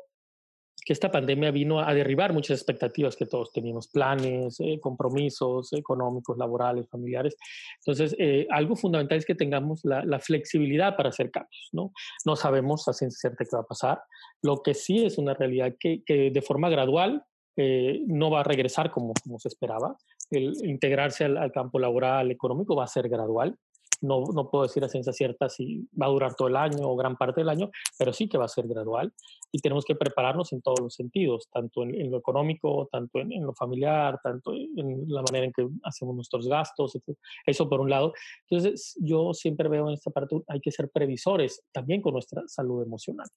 que 0.83 0.93
esta 0.93 1.11
pandemia 1.11 1.51
vino 1.51 1.79
a 1.79 1.93
derribar 1.93 2.33
muchas 2.33 2.57
expectativas 2.57 3.15
que 3.15 3.25
todos 3.25 3.51
teníamos, 3.51 3.87
planes, 3.87 4.59
eh, 4.59 4.79
compromisos 4.81 5.73
económicos, 5.73 6.37
laborales, 6.37 6.89
familiares. 6.89 7.35
Entonces, 7.79 8.15
eh, 8.17 8.47
algo 8.49 8.75
fundamental 8.75 9.17
es 9.17 9.25
que 9.25 9.35
tengamos 9.35 9.81
la, 9.83 10.03
la, 10.03 10.19
flexibilidad 10.19 10.95
para 10.95 11.09
hacer 11.09 11.29
cambios, 11.29 11.69
¿no? 11.71 11.91
No 12.25 12.35
sabemos 12.35 12.87
a 12.87 12.93
ciencia 12.93 13.29
cierta 13.29 13.45
qué 13.45 13.55
va 13.55 13.61
a 13.61 13.67
pasar. 13.67 14.01
Lo 14.41 14.63
que 14.63 14.73
sí 14.73 15.05
es 15.05 15.17
una 15.17 15.33
realidad 15.33 15.75
que, 15.79 16.03
que 16.03 16.31
de 16.31 16.41
forma 16.41 16.69
gradual 16.69 17.23
eh, 17.57 18.01
no 18.07 18.31
va 18.31 18.39
a 18.39 18.43
regresar 18.43 18.89
como, 18.89 19.13
como 19.23 19.37
se 19.39 19.49
esperaba. 19.49 19.95
El 20.31 20.53
integrarse 20.63 21.25
al, 21.25 21.37
al 21.37 21.51
campo 21.51 21.77
laboral, 21.77 22.31
económico, 22.31 22.75
va 22.75 22.85
a 22.85 22.87
ser 22.87 23.07
gradual 23.07 23.55
no, 24.01 24.23
no 24.33 24.49
puedo 24.49 24.63
decir 24.63 24.83
a 24.83 24.89
ciencia 24.89 25.13
cierta 25.13 25.49
si 25.49 25.87
va 25.99 26.07
a 26.07 26.09
durar 26.09 26.35
todo 26.35 26.47
el 26.47 26.55
año 26.55 26.89
o 26.89 26.95
gran 26.95 27.15
parte 27.15 27.41
del 27.41 27.49
año, 27.49 27.69
pero 27.97 28.13
sí 28.13 28.27
que 28.27 28.37
va 28.37 28.45
a 28.45 28.49
ser 28.49 28.67
gradual 28.67 29.13
y 29.51 29.59
tenemos 29.59 29.85
que 29.85 29.95
prepararnos 29.95 30.53
en 30.53 30.61
todos 30.61 30.79
los 30.79 30.95
sentidos, 30.95 31.49
tanto 31.51 31.83
en, 31.83 32.09
lo 32.09 32.17
económico, 32.17 32.87
tanto 32.91 33.19
en, 33.19 33.43
lo 33.43 33.53
familiar, 33.53 34.19
tanto 34.23 34.53
en 34.53 35.05
la 35.07 35.21
manera 35.21 35.45
en 35.45 35.51
que 35.51 35.67
hacemos 35.83 36.15
nuestros 36.15 36.47
gastos, 36.47 36.97
eso 37.45 37.69
por 37.69 37.81
un 37.81 37.89
lado. 37.89 38.13
Entonces, 38.49 38.95
yo 39.01 39.33
siempre 39.33 39.67
veo 39.67 39.87
en 39.87 39.93
esta 39.93 40.09
parte, 40.09 40.41
hay 40.47 40.61
que 40.61 40.71
ser 40.71 40.89
previsores 40.89 41.63
también 41.71 42.01
con 42.01 42.13
nuestra 42.13 42.43
salud 42.47 42.81
emocional. 42.81 43.27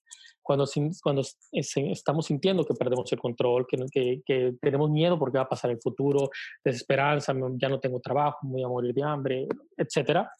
Cuando, 0.41 0.65
cuando 1.03 1.21
estamos 1.51 2.25
sintiendo 2.25 2.63
que 2.63 2.75
perdemos 2.75 3.11
el 3.11 3.19
control, 3.19 3.65
que, 3.67 3.77
que, 3.91 4.21
que 4.25 4.53
tenemos 4.61 4.89
miedo 4.89 5.19
porque 5.19 5.37
va 5.37 5.43
a 5.43 5.49
pasar 5.49 5.71
el 5.71 5.81
futuro, 5.81 6.29
desesperanza, 6.63 7.33
ya 7.57 7.67
no 7.67 7.79
tengo 7.79 7.99
trabajo, 7.99 8.39
voy 8.43 8.63
a 8.63 8.67
morir 8.67 8.93
de 8.93 9.03
hambre, 9.03 9.47
etcétera, 9.75 10.31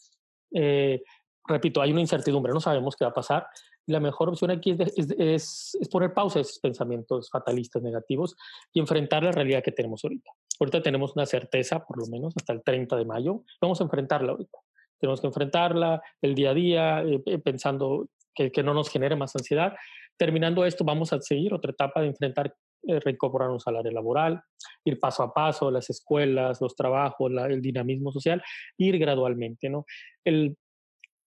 eh, 0.55 1.03
repito, 1.47 1.81
hay 1.81 1.91
una 1.91 2.01
incertidumbre, 2.01 2.53
no 2.53 2.61
sabemos 2.61 2.95
qué 2.95 3.05
va 3.05 3.11
a 3.11 3.13
pasar. 3.13 3.47
La 3.87 3.99
mejor 3.99 4.29
opción 4.29 4.49
aquí 4.49 4.71
es, 4.71 4.93
es, 4.97 5.77
es, 5.79 5.89
poner 5.89 6.13
pausa 6.13 6.39
a 6.39 6.41
esos 6.41 6.57
pensamientos 6.59 7.29
fatalistas 7.29 7.83
negativos 7.83 8.35
y 8.73 8.79
enfrentar 8.79 9.23
la 9.23 9.31
realidad 9.31 9.61
que 9.63 9.71
tenemos 9.71 10.03
ahorita. 10.03 10.31
Ahorita 10.59 10.81
tenemos 10.81 11.15
una 11.15 11.25
certeza, 11.25 11.85
por 11.85 11.99
lo 11.99 12.07
menos 12.07 12.33
hasta 12.35 12.53
el 12.53 12.63
30 12.63 12.95
de 12.95 13.05
mayo. 13.05 13.43
Vamos 13.61 13.79
a 13.81 13.83
enfrentarla 13.83 14.31
ahorita. 14.31 14.57
Tenemos 14.99 15.21
que 15.21 15.27
enfrentarla 15.27 16.01
el 16.21 16.33
día 16.33 16.51
a 16.51 16.53
día, 16.53 17.03
eh, 17.03 17.21
eh, 17.25 17.37
pensando 17.37 18.07
que, 18.33 18.51
que, 18.51 18.63
no 18.63 18.73
nos 18.73 18.89
genere 18.89 19.15
más 19.15 19.35
ansiedad. 19.35 19.75
Terminando 20.17 20.65
esto, 20.65 20.83
vamos 20.83 21.13
a 21.13 21.21
seguir 21.21 21.53
otra 21.53 21.71
etapa 21.71 22.01
de 22.01 22.07
enfrentar 22.07 22.55
reincorporar 22.87 23.49
un 23.49 23.59
salario 23.59 23.91
laboral, 23.91 24.41
ir 24.83 24.99
paso 24.99 25.23
a 25.23 25.33
paso, 25.33 25.71
las 25.71 25.89
escuelas, 25.89 26.61
los 26.61 26.75
trabajos, 26.75 27.31
el 27.49 27.61
dinamismo 27.61 28.11
social, 28.11 28.41
ir 28.77 28.97
gradualmente. 28.97 29.69
¿no? 29.69 29.85
El, 30.23 30.57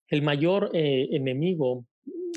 el 0.07 0.21
mayor 0.21 0.71
eh, 0.73 1.07
enemigo 1.11 1.85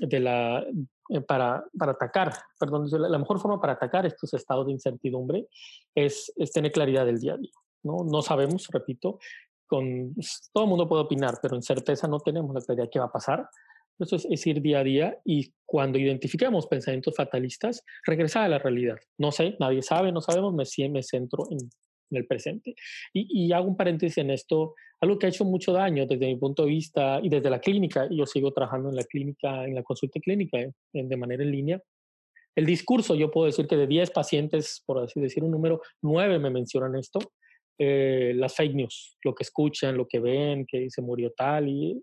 de 0.01 0.20
la, 0.20 0.64
eh, 1.09 1.20
para, 1.20 1.64
para, 1.79 1.92
atacar, 1.92 2.33
perdón, 2.59 2.88
la, 2.90 3.09
la, 3.09 3.18
mejor 3.18 3.40
forma 3.40 3.61
para 3.61 3.75
atacar 3.75 4.07
estos 4.07 4.33
estados 4.35 4.66
de 4.66 4.73
incertidumbre 4.73 5.46
es, 5.94 6.33
es 6.37 6.53
tener 6.53 6.73
claridad 6.73 7.07
del 7.07 7.18
día 7.18 7.35
a 7.35 7.38
día. 7.38 7.51
¿no? 7.83 7.99
no 8.05 8.23
sabemos, 8.23 8.68
repito, 8.70 9.18
con, 9.66 10.14
todo 10.53 10.64
el 10.64 10.70
mundo 10.70 10.88
puede 10.88 11.03
opinar, 11.03 11.38
pero 11.40 11.57
en 11.57 11.62
certeza 11.62 12.07
no 12.07 12.20
tenemos 12.20 12.55
la 12.55 12.61
claridad 12.61 12.85
de 12.85 12.90
qué 12.90 12.99
va 12.99 13.07
a 13.07 13.12
pasar. 13.12 13.49
Eso 13.98 14.16
es, 14.16 14.46
ir 14.46 14.61
día 14.61 14.81
a 14.81 14.85
día 14.85 15.18
y 15.24 15.52
cuando 15.64 15.98
identificamos 15.98 16.66
pensamientos 16.66 17.14
fatalistas, 17.14 17.85
regresar 18.05 18.44
a 18.44 18.48
la 18.48 18.59
realidad. 18.59 18.96
No 19.18 19.31
sé, 19.31 19.57
nadie 19.61 19.83
sabe, 19.83 20.12
no 20.12 20.20
sabemos, 20.20 20.55
me, 20.55 20.88
me 20.88 21.02
centro 21.02 21.44
en, 21.50 21.59
en 22.11 22.16
el 22.16 22.26
presente. 22.26 22.74
Y, 23.12 23.46
y, 23.46 23.52
hago 23.52 23.68
un 23.68 23.76
paréntesis 23.76 24.18
en 24.18 24.31
esto, 24.31 24.74
algo 25.00 25.18
que 25.18 25.26
ha 25.26 25.28
hecho 25.28 25.44
mucho 25.44 25.72
daño 25.72 26.07
desde 26.07 26.26
mi 26.26 26.37
punto 26.37 26.64
de 26.64 26.70
vista 26.70 27.20
y 27.22 27.28
desde 27.28 27.50
la 27.50 27.61
clínica, 27.61 28.07
y 28.11 28.18
yo 28.18 28.26
sigo 28.26 28.52
trabajando 28.52 28.88
en 28.88 28.96
la 28.96 29.05
clínica, 29.05 29.64
en 29.64 29.74
la 29.74 29.83
consulta 29.83 30.20
clínica, 30.20 30.59
eh, 30.59 30.72
de 30.92 31.16
manera 31.16 31.42
en 31.42 31.50
línea. 31.50 31.83
El 32.55 32.66
discurso, 32.66 33.14
yo 33.14 33.31
puedo 33.31 33.46
decir 33.46 33.66
que 33.66 33.76
de 33.76 33.87
10 33.87 34.11
pacientes, 34.11 34.83
por 34.85 34.98
así 34.98 35.20
decir 35.20 35.42
un 35.42 35.50
número, 35.50 35.81
9 36.02 36.38
me 36.38 36.50
mencionan 36.50 36.96
esto, 36.96 37.18
eh, 37.78 38.33
las 38.37 38.55
fake 38.55 38.74
news, 38.74 39.16
lo 39.24 39.35
que 39.35 39.44
escuchan, 39.44 39.96
lo 39.96 40.07
que 40.07 40.20
ven, 40.20 40.66
que 40.66 40.90
se 40.90 41.00
murió 41.00 41.33
tal, 41.33 41.68
y 41.68 42.02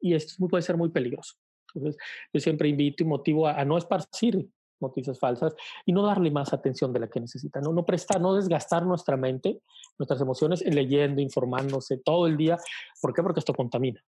y 0.00 0.14
esto 0.14 0.46
puede 0.48 0.62
ser 0.62 0.76
muy 0.76 0.90
peligroso. 0.90 1.34
Entonces, 1.74 2.00
yo 2.32 2.40
siempre 2.40 2.68
invito 2.68 3.02
y 3.02 3.06
motivo 3.06 3.46
a, 3.46 3.60
a, 3.60 3.64
no 3.64 3.78
esparcir 3.78 4.48
noticias 4.80 5.18
falsas 5.18 5.54
y 5.84 5.92
no 5.92 6.02
darle 6.02 6.30
más 6.30 6.52
atención 6.52 6.92
de 6.92 7.00
la 7.00 7.08
que 7.08 7.20
necesita, 7.20 7.60
no, 7.60 7.72
no 7.72 7.84
prestar, 7.84 8.20
no 8.20 8.34
desgastar 8.34 8.84
nuestra 8.84 9.16
mente, 9.16 9.60
nuestras 9.98 10.20
emociones 10.20 10.64
leyendo, 10.64 11.20
informándose 11.20 11.98
todo 11.98 12.26
el 12.26 12.36
día. 12.36 12.58
¿Por 13.00 13.12
qué? 13.14 13.22
Porque 13.22 13.40
esto 13.40 13.54
contamina. 13.54 14.02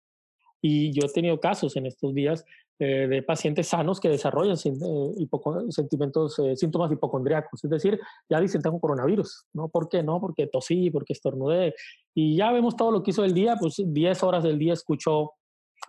Y 0.62 0.92
yo 0.92 1.08
he 1.08 1.10
tenido 1.12 1.40
casos 1.40 1.76
en 1.76 1.88
estos 1.88 2.14
días 2.14 2.46
eh, 2.78 3.08
de 3.08 3.24
pacientes 3.24 3.68
sanos 3.68 4.00
que 4.00 4.10
desarrollan 4.10 4.56
eh, 4.56 5.70
sentimientos, 5.70 6.38
eh, 6.40 6.56
síntomas 6.56 6.92
hipocondriacos. 6.92 7.64
Es 7.64 7.70
decir, 7.70 8.00
ya 8.30 8.40
dicen 8.40 8.62
tengo 8.62 8.80
coronavirus. 8.80 9.46
¿no? 9.54 9.70
¿Por 9.70 9.90
qué? 9.90 10.04
No, 10.04 10.22
porque 10.22 10.48
tosí, 10.48 10.92
porque 10.92 11.14
estornudé. 11.14 11.74
Y 12.14 12.36
ya 12.38 12.52
vemos 12.52 12.76
todo 12.76 12.92
lo 12.92 13.02
que 13.02 13.12
hizo 13.12 13.24
el 13.24 13.34
día, 13.34 13.56
pues 13.60 13.82
10 13.84 14.24
horas 14.24 14.44
del 14.44 14.60
día 14.60 14.74
escuchó 14.74 15.34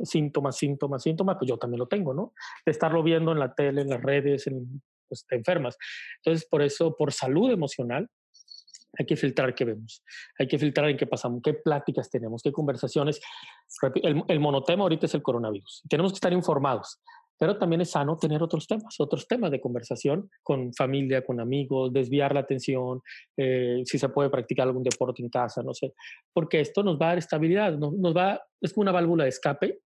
síntomas, 0.02 0.56
síntomas, 0.56 1.02
síntomas, 1.02 1.36
pues 1.38 1.48
yo 1.48 1.58
también 1.58 1.80
lo 1.80 1.86
tengo, 1.86 2.14
¿no? 2.14 2.32
De 2.64 2.72
estarlo 2.72 3.02
viendo 3.02 3.32
en 3.32 3.38
la 3.38 3.54
tele, 3.54 3.82
en 3.82 3.90
las 3.90 4.00
redes, 4.00 4.46
en, 4.46 4.82
pues 5.08 5.26
te 5.26 5.36
enfermas. 5.36 5.76
Entonces, 6.24 6.48
por 6.48 6.62
eso, 6.62 6.96
por 6.96 7.12
salud 7.12 7.50
emocional, 7.50 8.08
hay 8.98 9.06
que 9.06 9.16
filtrar 9.16 9.54
qué 9.54 9.64
vemos, 9.64 10.04
hay 10.38 10.46
que 10.46 10.58
filtrar 10.58 10.90
en 10.90 10.98
qué 10.98 11.06
pasamos, 11.06 11.40
qué 11.42 11.54
pláticas 11.54 12.10
tenemos, 12.10 12.42
qué 12.42 12.52
conversaciones. 12.52 13.20
El, 14.02 14.22
el 14.28 14.40
monotema 14.40 14.82
ahorita 14.82 15.06
es 15.06 15.14
el 15.14 15.22
coronavirus. 15.22 15.82
Tenemos 15.88 16.12
que 16.12 16.16
estar 16.16 16.32
informados, 16.32 17.00
pero 17.42 17.58
también 17.58 17.80
es 17.80 17.90
sano 17.90 18.16
tener 18.16 18.40
otros 18.40 18.68
temas, 18.68 18.94
otros 19.00 19.26
temas 19.26 19.50
de 19.50 19.60
conversación 19.60 20.30
con 20.44 20.72
familia, 20.72 21.24
con 21.24 21.40
amigos, 21.40 21.92
desviar 21.92 22.32
la 22.32 22.38
atención, 22.38 23.00
eh, 23.36 23.82
si 23.84 23.98
se 23.98 24.08
puede 24.10 24.30
practicar 24.30 24.68
algún 24.68 24.84
deporte 24.84 25.24
en 25.24 25.28
casa, 25.28 25.60
no 25.60 25.74
sé, 25.74 25.92
porque 26.32 26.60
esto 26.60 26.84
nos 26.84 27.00
va 27.00 27.06
a 27.06 27.08
dar 27.08 27.18
estabilidad, 27.18 27.76
nos, 27.76 27.94
nos 27.94 28.16
va, 28.16 28.40
es 28.60 28.72
como 28.72 28.82
una 28.82 28.92
válvula 28.92 29.24
de 29.24 29.30
escape 29.30 29.80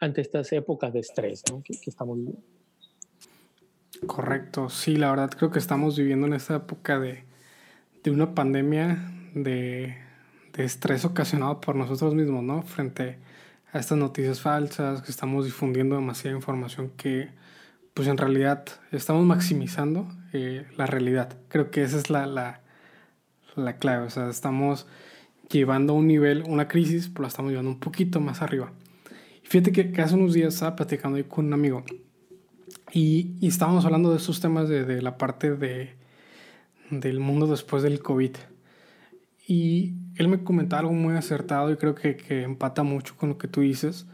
ante 0.00 0.20
estas 0.20 0.52
épocas 0.52 0.92
de 0.92 1.00
estrés 1.00 1.44
¿no? 1.50 1.62
que, 1.62 1.80
que, 1.80 1.88
estamos 1.88 2.18
viviendo. 2.18 2.42
Correcto, 4.06 4.68
sí, 4.68 4.96
la 4.96 5.08
verdad 5.08 5.30
creo 5.30 5.50
que 5.50 5.60
estamos 5.60 5.96
viviendo 5.96 6.26
en 6.26 6.34
esta 6.34 6.56
época 6.56 7.00
de, 7.00 7.24
de 8.04 8.10
una 8.10 8.34
pandemia 8.34 8.98
de, 9.32 9.96
de, 10.52 10.62
estrés 10.62 11.06
ocasionado 11.06 11.58
por 11.58 11.74
nosotros 11.74 12.14
mismos, 12.14 12.44
¿no? 12.44 12.60
Frente 12.60 13.16
a 13.72 13.78
estas 13.78 13.98
noticias 13.98 14.40
falsas, 14.40 15.02
que 15.02 15.10
estamos 15.10 15.44
difundiendo 15.44 15.96
demasiada 15.96 16.36
información 16.36 16.90
que 16.96 17.28
pues 17.94 18.08
en 18.08 18.16
realidad 18.16 18.64
estamos 18.92 19.26
maximizando 19.26 20.08
eh, 20.32 20.66
la 20.76 20.86
realidad. 20.86 21.36
Creo 21.48 21.70
que 21.70 21.82
esa 21.82 21.98
es 21.98 22.10
la, 22.10 22.26
la, 22.26 22.60
la 23.56 23.76
clave, 23.78 24.06
o 24.06 24.10
sea, 24.10 24.28
estamos 24.28 24.86
llevando 25.50 25.94
a 25.94 25.96
un 25.96 26.06
nivel, 26.06 26.44
una 26.46 26.68
crisis, 26.68 27.08
pero 27.08 27.22
la 27.22 27.28
estamos 27.28 27.50
llevando 27.50 27.70
un 27.70 27.80
poquito 27.80 28.20
más 28.20 28.40
arriba. 28.42 28.72
Fíjate 29.42 29.72
que, 29.72 30.00
hace 30.02 30.14
unos 30.14 30.34
días 30.34 30.54
estaba 30.54 30.76
platicando 30.76 31.26
con 31.26 31.46
un 31.46 31.54
amigo 31.54 31.82
y, 32.92 33.32
y 33.40 33.48
estábamos 33.48 33.84
hablando 33.84 34.10
de 34.10 34.18
esos 34.18 34.40
temas 34.40 34.68
de, 34.68 34.84
de, 34.84 35.02
la 35.02 35.16
parte 35.16 35.54
de, 35.54 35.94
del 36.90 37.18
mundo 37.18 37.46
después 37.46 37.82
del 37.82 38.00
COVID. 38.00 38.36
Y 39.48 39.94
él 40.16 40.28
me 40.28 40.44
comentaba 40.44 40.80
algo 40.80 40.92
muy 40.92 41.16
acertado 41.16 41.72
y 41.72 41.76
creo 41.76 41.94
que, 41.94 42.18
que 42.18 42.42
empata 42.42 42.82
mucho 42.82 43.16
con 43.16 43.30
lo 43.30 43.38
que 43.38 43.48
tú 43.48 43.62
dices. 43.62 44.06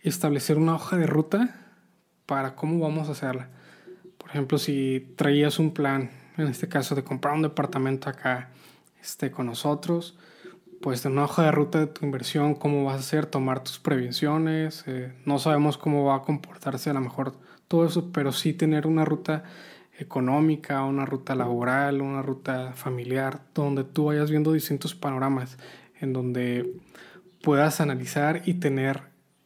Establecer 0.00 0.56
una 0.56 0.76
hoja 0.76 0.96
de 0.96 1.08
ruta 1.08 1.66
para 2.26 2.54
cómo 2.54 2.78
vamos 2.78 3.08
a 3.08 3.12
hacerla. 3.12 3.48
Por 4.16 4.30
ejemplo, 4.30 4.58
si 4.58 5.14
traías 5.16 5.58
un 5.58 5.74
plan, 5.74 6.10
en 6.36 6.46
este 6.46 6.68
caso 6.68 6.94
de 6.94 7.02
comprar 7.02 7.34
un 7.34 7.42
departamento 7.42 8.08
acá 8.08 8.50
este, 9.02 9.32
con 9.32 9.46
nosotros, 9.46 10.16
pues 10.80 11.04
una 11.04 11.24
hoja 11.24 11.42
de 11.42 11.50
ruta 11.50 11.80
de 11.80 11.88
tu 11.88 12.06
inversión, 12.06 12.54
cómo 12.54 12.84
vas 12.84 12.94
a 12.94 13.00
hacer, 13.00 13.26
tomar 13.26 13.64
tus 13.64 13.80
prevenciones. 13.80 14.84
Eh, 14.86 15.12
no 15.24 15.40
sabemos 15.40 15.76
cómo 15.76 16.04
va 16.04 16.18
a 16.18 16.22
comportarse 16.22 16.88
a 16.88 16.92
lo 16.92 17.00
mejor 17.00 17.34
todo 17.66 17.84
eso, 17.84 18.12
pero 18.12 18.30
sí 18.30 18.52
tener 18.52 18.86
una 18.86 19.04
ruta 19.04 19.42
económica, 19.98 20.84
una 20.84 21.06
ruta 21.06 21.34
laboral, 21.34 22.00
una 22.00 22.22
ruta 22.22 22.72
familiar, 22.74 23.40
donde 23.54 23.84
tú 23.84 24.06
vayas 24.06 24.30
viendo 24.30 24.52
distintos 24.52 24.94
panoramas, 24.94 25.58
en 26.00 26.12
donde 26.12 26.74
puedas 27.42 27.80
analizar 27.80 28.42
y 28.44 28.54
tener 28.54 29.02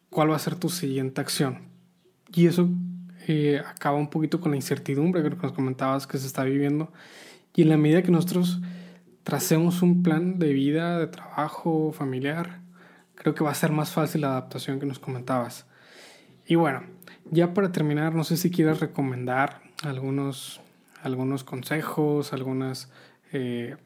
cuál 0.08 0.30
va 0.30 0.36
a 0.36 0.40
ser 0.40 0.56
tu 0.56 0.68
siguiente 0.68 1.20
acción. 1.20 1.68
Y 2.32 2.46
eso 2.46 2.68
eh, 3.28 3.62
acaba 3.66 3.96
un 3.96 4.10
poquito 4.10 4.40
con 4.40 4.50
la 4.52 4.56
incertidumbre 4.56 5.22
que 5.22 5.30
nos 5.30 5.52
comentabas 5.52 6.06
que 6.06 6.18
se 6.18 6.26
está 6.26 6.44
viviendo. 6.44 6.92
Y 7.54 7.62
en 7.62 7.68
la 7.68 7.76
medida 7.76 8.02
que 8.02 8.10
nosotros 8.10 8.60
tracemos 9.22 9.82
un 9.82 10.02
plan 10.02 10.38
de 10.38 10.52
vida, 10.52 10.98
de 10.98 11.06
trabajo, 11.06 11.92
familiar, 11.92 12.60
creo 13.14 13.34
que 13.34 13.44
va 13.44 13.50
a 13.50 13.54
ser 13.54 13.70
más 13.72 13.92
fácil 13.92 14.22
la 14.22 14.28
adaptación 14.28 14.80
que 14.80 14.86
nos 14.86 14.98
comentabas. 14.98 15.66
Y 16.46 16.56
bueno, 16.56 16.82
ya 17.30 17.54
para 17.54 17.70
terminar, 17.70 18.14
no 18.14 18.24
sé 18.24 18.36
si 18.36 18.50
quieres 18.50 18.80
recomendar 18.80 19.60
algunos, 19.82 20.60
algunos 21.02 21.44
consejos, 21.44 22.32
algunas 22.32 22.90
eh, 23.32 23.76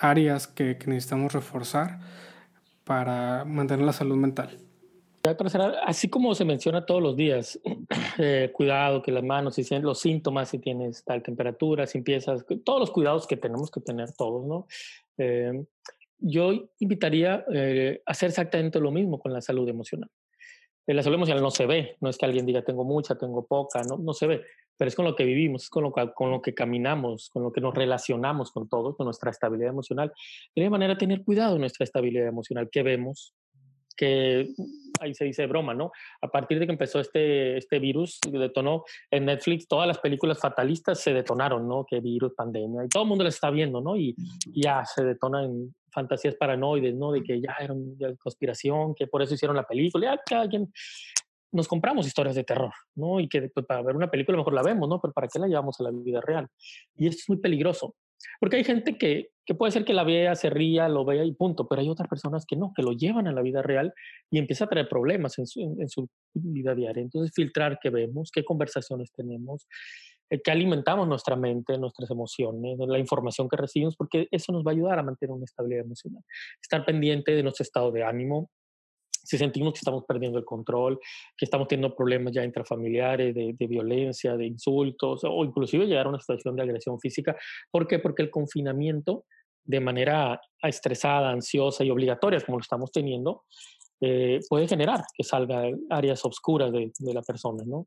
áreas 0.00 0.46
que, 0.46 0.78
necesitamos 0.86 1.32
reforzar 1.32 2.00
para 2.84 3.44
mantener 3.44 3.84
la 3.84 3.92
salud 3.92 4.16
mental. 4.16 4.58
Así 5.84 6.08
como 6.08 6.34
se 6.34 6.46
menciona 6.46 6.86
todos 6.86 7.02
los 7.02 7.14
días, 7.14 7.60
eh, 8.18 8.50
cuidado 8.54 9.02
que 9.02 9.12
las 9.12 9.22
manos, 9.22 9.54
si 9.54 9.78
los 9.80 10.00
síntomas, 10.00 10.48
si 10.48 10.58
tienes 10.58 11.04
tal 11.04 11.22
temperatura, 11.22 11.86
si 11.86 11.98
empiezas, 11.98 12.44
todos 12.64 12.80
los 12.80 12.90
cuidados 12.90 13.26
que 13.26 13.36
tenemos 13.36 13.70
que 13.70 13.80
tener 13.80 14.12
todos, 14.12 14.46
¿no? 14.46 14.66
Eh, 15.18 15.64
yo 16.22 16.52
invitaría 16.78 17.34
a 17.34 18.10
hacer 18.10 18.28
exactamente 18.28 18.78
lo 18.78 18.90
mismo 18.90 19.18
con 19.18 19.32
la 19.32 19.40
salud 19.40 19.66
emocional. 19.68 20.10
La 20.86 21.02
salud 21.02 21.16
emocional 21.16 21.42
no 21.42 21.50
se 21.50 21.66
ve, 21.66 21.96
no 22.00 22.08
es 22.08 22.18
que 22.18 22.26
alguien 22.26 22.46
diga 22.46 22.62
tengo 22.62 22.84
mucha, 22.84 23.16
tengo 23.16 23.46
poca, 23.46 23.82
no, 23.82 23.96
no 23.98 24.12
se 24.12 24.26
ve, 24.26 24.44
pero 24.76 24.88
es 24.88 24.94
con 24.94 25.04
lo 25.04 25.14
que 25.14 25.24
vivimos, 25.24 25.64
es 25.64 25.70
con 25.70 25.84
lo, 25.84 25.92
con 25.92 26.30
lo 26.30 26.42
que 26.42 26.54
caminamos, 26.54 27.28
con 27.28 27.42
lo 27.42 27.52
que 27.52 27.60
nos 27.60 27.74
relacionamos 27.74 28.50
con 28.50 28.68
todo, 28.68 28.96
con 28.96 29.04
nuestra 29.04 29.30
estabilidad 29.30 29.70
emocional. 29.70 30.12
De 30.56 30.70
manera 30.70 30.96
tener 30.96 31.22
cuidado 31.22 31.54
en 31.54 31.60
nuestra 31.60 31.84
estabilidad 31.84 32.26
emocional, 32.26 32.68
que 32.72 32.82
vemos, 32.82 33.34
que 34.00 34.48
ahí 35.00 35.12
se 35.12 35.26
dice 35.26 35.46
broma, 35.46 35.74
¿no? 35.74 35.92
A 36.22 36.28
partir 36.28 36.58
de 36.58 36.64
que 36.64 36.72
empezó 36.72 37.00
este, 37.00 37.58
este 37.58 37.78
virus, 37.78 38.18
detonó 38.30 38.84
en 39.10 39.26
Netflix, 39.26 39.68
todas 39.68 39.86
las 39.86 39.98
películas 39.98 40.38
fatalistas 40.38 40.98
se 41.00 41.12
detonaron, 41.12 41.68
¿no? 41.68 41.84
Que 41.84 42.00
virus, 42.00 42.32
pandemia, 42.34 42.86
y 42.86 42.88
todo 42.88 43.02
el 43.02 43.08
mundo 43.10 43.24
las 43.24 43.34
está 43.34 43.50
viendo, 43.50 43.82
¿no? 43.82 43.96
Y, 43.96 44.14
ya 44.54 44.84
se 44.86 45.04
detonan 45.04 45.74
fantasías 45.92 46.34
paranoides, 46.34 46.94
¿no? 46.94 47.12
De 47.12 47.22
que 47.22 47.40
ya 47.40 47.56
era 47.60 47.72
una 47.72 48.14
conspiración, 48.16 48.94
que 48.94 49.06
por 49.06 49.22
eso 49.22 49.34
hicieron 49.34 49.56
la 49.56 49.66
película, 49.66 50.20
ya 50.28 50.40
alguien 50.40 50.72
nos 51.52 51.66
compramos 51.66 52.06
historias 52.06 52.36
de 52.36 52.44
terror, 52.44 52.72
¿no? 52.94 53.20
Y 53.20 53.28
que 53.28 53.48
pues, 53.48 53.66
para 53.66 53.82
ver 53.82 53.96
una 53.96 54.10
película 54.10 54.38
mejor 54.38 54.54
la 54.54 54.62
vemos, 54.62 54.88
¿no? 54.88 55.00
Pero 55.00 55.12
¿para 55.12 55.28
qué 55.28 55.38
la 55.38 55.48
llevamos 55.48 55.80
a 55.80 55.84
la 55.84 55.90
vida 55.90 56.20
real? 56.20 56.48
Y 56.96 57.08
esto 57.08 57.20
es 57.22 57.28
muy 57.28 57.38
peligroso, 57.38 57.96
porque 58.38 58.56
hay 58.56 58.64
gente 58.64 58.96
que, 58.96 59.30
que 59.44 59.54
puede 59.54 59.72
ser 59.72 59.84
que 59.84 59.94
la 59.94 60.04
vea, 60.04 60.34
se 60.34 60.50
ría, 60.50 60.88
lo 60.88 61.04
vea 61.04 61.24
y 61.24 61.32
punto, 61.32 61.66
pero 61.66 61.80
hay 61.80 61.88
otras 61.88 62.08
personas 62.08 62.44
que 62.46 62.56
no, 62.56 62.72
que 62.74 62.82
lo 62.82 62.92
llevan 62.92 63.26
a 63.26 63.32
la 63.32 63.42
vida 63.42 63.62
real 63.62 63.92
y 64.30 64.38
empieza 64.38 64.64
a 64.64 64.68
traer 64.68 64.88
problemas 64.88 65.38
en 65.38 65.46
su, 65.46 65.60
en, 65.60 65.88
su 65.88 66.08
vida 66.34 66.74
diaria. 66.74 67.02
Entonces, 67.02 67.32
filtrar 67.34 67.78
qué 67.82 67.90
vemos, 67.90 68.30
qué 68.30 68.44
conversaciones 68.44 69.10
tenemos, 69.12 69.66
qué 70.38 70.50
alimentamos 70.50 71.08
nuestra 71.08 71.34
mente, 71.36 71.76
nuestras 71.78 72.10
emociones, 72.10 72.78
la 72.78 72.98
información 72.98 73.48
que 73.48 73.56
recibimos, 73.56 73.96
porque 73.96 74.28
eso 74.30 74.52
nos 74.52 74.64
va 74.64 74.70
a 74.70 74.74
ayudar 74.74 74.98
a 74.98 75.02
mantener 75.02 75.32
una 75.34 75.44
estabilidad 75.44 75.84
emocional. 75.84 76.22
Estar 76.62 76.84
pendiente 76.84 77.32
de 77.32 77.42
nuestro 77.42 77.64
estado 77.64 77.90
de 77.90 78.04
ánimo, 78.04 78.50
si 79.10 79.38
sentimos 79.38 79.72
que 79.74 79.78
estamos 79.78 80.04
perdiendo 80.06 80.38
el 80.38 80.44
control, 80.44 80.98
que 81.36 81.44
estamos 81.44 81.68
teniendo 81.68 81.94
problemas 81.94 82.32
ya 82.32 82.44
intrafamiliares, 82.44 83.34
de, 83.34 83.54
de, 83.58 83.66
violencia, 83.66 84.36
de 84.36 84.46
insultos, 84.46 85.22
o 85.24 85.44
inclusive 85.44 85.86
llegar 85.86 86.06
a 86.06 86.10
una 86.10 86.20
situación 86.20 86.56
de 86.56 86.62
agresión 86.62 86.98
física. 87.00 87.36
¿Por 87.70 87.86
qué? 87.86 87.98
Porque 87.98 88.22
el 88.22 88.30
confinamiento, 88.30 89.24
de 89.64 89.80
manera 89.80 90.40
estresada, 90.62 91.30
ansiosa 91.30 91.84
y 91.84 91.90
obligatoria, 91.90 92.40
como 92.40 92.58
lo 92.58 92.62
estamos 92.62 92.90
teniendo, 92.90 93.44
eh, 94.00 94.40
puede 94.48 94.66
generar 94.66 95.04
que 95.14 95.22
salga 95.22 95.64
áreas 95.90 96.24
oscuras 96.24 96.72
de, 96.72 96.90
de 96.98 97.14
la 97.14 97.22
persona, 97.22 97.62
¿no? 97.66 97.86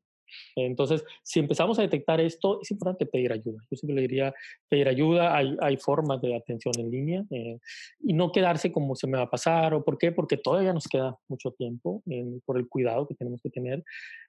Entonces, 0.55 1.03
si 1.23 1.39
empezamos 1.39 1.79
a 1.79 1.81
detectar 1.81 2.19
esto, 2.21 2.59
es 2.61 2.71
importante 2.71 3.05
pedir 3.05 3.31
ayuda. 3.31 3.61
Yo 3.69 3.77
siempre 3.77 3.95
le 3.95 4.01
diría 4.01 4.33
pedir 4.69 4.87
ayuda. 4.87 5.35
Hay, 5.35 5.55
hay 5.61 5.77
formas 5.77 6.21
de 6.21 6.35
atención 6.35 6.73
en 6.77 6.91
línea 6.91 7.23
eh, 7.31 7.59
y 8.01 8.13
no 8.13 8.31
quedarse 8.31 8.71
como 8.71 8.95
se 8.95 9.07
me 9.07 9.17
va 9.17 9.23
a 9.23 9.29
pasar 9.29 9.73
o 9.73 9.83
por 9.83 9.97
qué, 9.97 10.11
porque 10.11 10.37
todavía 10.37 10.73
nos 10.73 10.87
queda 10.87 11.17
mucho 11.27 11.51
tiempo 11.51 12.03
por 12.45 12.57
el 12.57 12.67
cuidado 12.67 13.07
que 13.07 13.15
tenemos 13.15 13.41
que 13.41 13.49
tener 13.49 13.83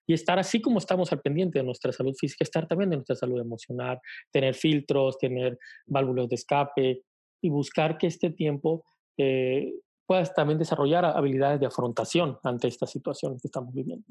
y 0.06 0.12
estar 0.12 0.38
así 0.38 0.60
como 0.60 0.78
estamos 0.78 1.12
al 1.12 1.20
pendiente 1.20 1.58
de 1.58 1.64
nuestra 1.64 1.92
salud 1.92 2.14
física, 2.14 2.44
estar 2.44 2.66
también 2.66 2.90
de 2.90 2.96
nuestra 2.96 3.16
salud 3.16 3.40
emocional, 3.40 4.00
tener 4.30 4.54
filtros, 4.54 5.18
tener 5.18 5.58
válvulas 5.86 6.28
de 6.28 6.34
escape 6.34 7.02
y 7.40 7.48
buscar 7.48 7.98
que 7.98 8.06
este 8.06 8.30
tiempo 8.30 8.84
eh, 9.16 9.72
puedas 10.06 10.34
también 10.34 10.58
desarrollar 10.58 11.04
habilidades 11.04 11.60
de 11.60 11.66
afrontación 11.66 12.38
ante 12.42 12.68
esta 12.68 12.86
situación 12.86 13.38
que 13.40 13.48
estamos 13.48 13.72
viviendo. 13.74 14.04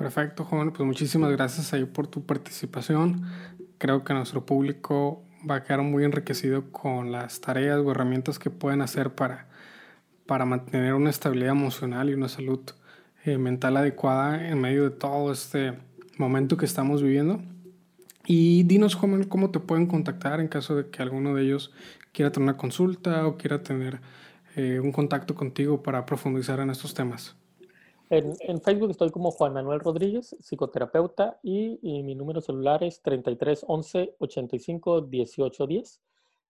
Perfecto, 0.00 0.46
joven. 0.46 0.70
Pues 0.70 0.86
muchísimas 0.86 1.30
gracias 1.30 1.74
ahí 1.74 1.84
por 1.84 2.06
tu 2.06 2.24
participación. 2.24 3.22
Creo 3.76 4.02
que 4.02 4.14
nuestro 4.14 4.46
público 4.46 5.22
va 5.48 5.56
a 5.56 5.62
quedar 5.62 5.82
muy 5.82 6.04
enriquecido 6.04 6.72
con 6.72 7.12
las 7.12 7.42
tareas 7.42 7.80
o 7.80 7.90
herramientas 7.90 8.38
que 8.38 8.48
pueden 8.48 8.80
hacer 8.80 9.14
para, 9.14 9.48
para 10.24 10.46
mantener 10.46 10.94
una 10.94 11.10
estabilidad 11.10 11.50
emocional 11.50 12.08
y 12.08 12.14
una 12.14 12.30
salud 12.30 12.60
eh, 13.26 13.36
mental 13.36 13.76
adecuada 13.76 14.48
en 14.48 14.58
medio 14.58 14.84
de 14.84 14.90
todo 14.90 15.32
este 15.32 15.74
momento 16.16 16.56
que 16.56 16.64
estamos 16.64 17.02
viviendo. 17.02 17.42
Y 18.24 18.62
dinos, 18.62 18.94
joven, 18.94 19.24
cómo 19.24 19.50
te 19.50 19.60
pueden 19.60 19.84
contactar 19.84 20.40
en 20.40 20.48
caso 20.48 20.76
de 20.76 20.88
que 20.88 21.02
alguno 21.02 21.34
de 21.34 21.42
ellos 21.42 21.74
quiera 22.12 22.32
tener 22.32 22.44
una 22.44 22.56
consulta 22.56 23.26
o 23.26 23.36
quiera 23.36 23.62
tener 23.62 24.00
eh, 24.56 24.80
un 24.80 24.92
contacto 24.92 25.34
contigo 25.34 25.82
para 25.82 26.06
profundizar 26.06 26.58
en 26.60 26.70
estos 26.70 26.94
temas. 26.94 27.36
En, 28.10 28.60
Facebook 28.60 28.90
estoy 28.90 29.10
como 29.10 29.30
Juan 29.30 29.52
Manuel 29.52 29.78
Rodríguez, 29.78 30.36
psicoterapeuta, 30.40 31.38
y, 31.44 31.78
mi 32.02 32.16
número 32.16 32.40
celular 32.40 32.82
es 32.82 33.00
33 33.02 33.64
11 33.68 34.16
85 34.18 35.02
18 35.02 35.66
10. 35.68 36.00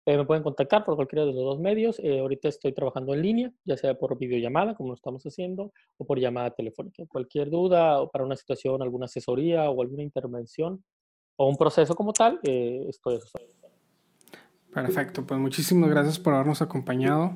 me 0.06 0.24
pueden 0.24 0.42
contactar 0.42 0.86
por 0.86 0.96
cualquiera 0.96 1.26
de 1.26 1.34
los 1.34 1.44
dos 1.44 1.60
medios. 1.60 1.98
Eh, 1.98 2.20
ahorita 2.20 2.48
estoy 2.48 2.72
trabajando 2.72 3.12
en 3.12 3.20
línea, 3.20 3.52
ya 3.66 3.76
sea 3.76 3.92
por 3.92 4.16
videollamada, 4.16 4.74
como 4.74 4.88
lo 4.88 4.94
estamos 4.94 5.22
haciendo, 5.24 5.70
o 5.98 6.06
por 6.06 6.18
llamada 6.18 6.50
telefónica. 6.50 7.04
Cualquier 7.06 7.50
duda 7.50 8.00
o 8.00 8.10
para 8.10 8.24
una 8.24 8.36
situación, 8.36 8.80
alguna 8.80 9.04
asesoría 9.04 9.68
o 9.68 9.82
alguna 9.82 10.02
intervención 10.02 10.82
o 11.36 11.46
un 11.46 11.56
proceso 11.56 11.94
como 11.94 12.14
tal, 12.14 12.40
eh, 12.42 12.86
estoy 12.88 13.18
Perfecto, 14.72 15.26
pues 15.26 15.38
muchísimas 15.38 15.90
gracias 15.90 16.18
por 16.18 16.32
habernos 16.32 16.62
acompañado. 16.62 17.34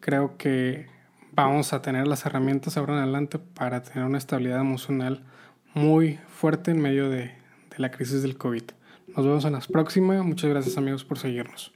Creo 0.00 0.36
que 0.36 0.86
vamos 1.32 1.72
a 1.72 1.82
tener 1.82 2.06
las 2.06 2.24
herramientas 2.26 2.76
ahora 2.76 2.92
en 2.94 3.00
adelante 3.00 3.38
para 3.38 3.82
tener 3.82 4.04
una 4.04 4.18
estabilidad 4.18 4.60
emocional 4.60 5.24
muy 5.74 6.20
fuerte 6.28 6.70
en 6.70 6.80
medio 6.80 7.10
de, 7.10 7.32
la 7.76 7.90
crisis 7.90 8.22
del 8.22 8.36
COVID. 8.36 8.62
Nos 9.16 9.26
vemos 9.26 9.44
en 9.46 9.54
las 9.54 9.66
próximas. 9.66 10.22
Muchas 10.24 10.50
gracias 10.50 10.76
amigos 10.76 11.02
por 11.04 11.18
seguirnos. 11.18 11.72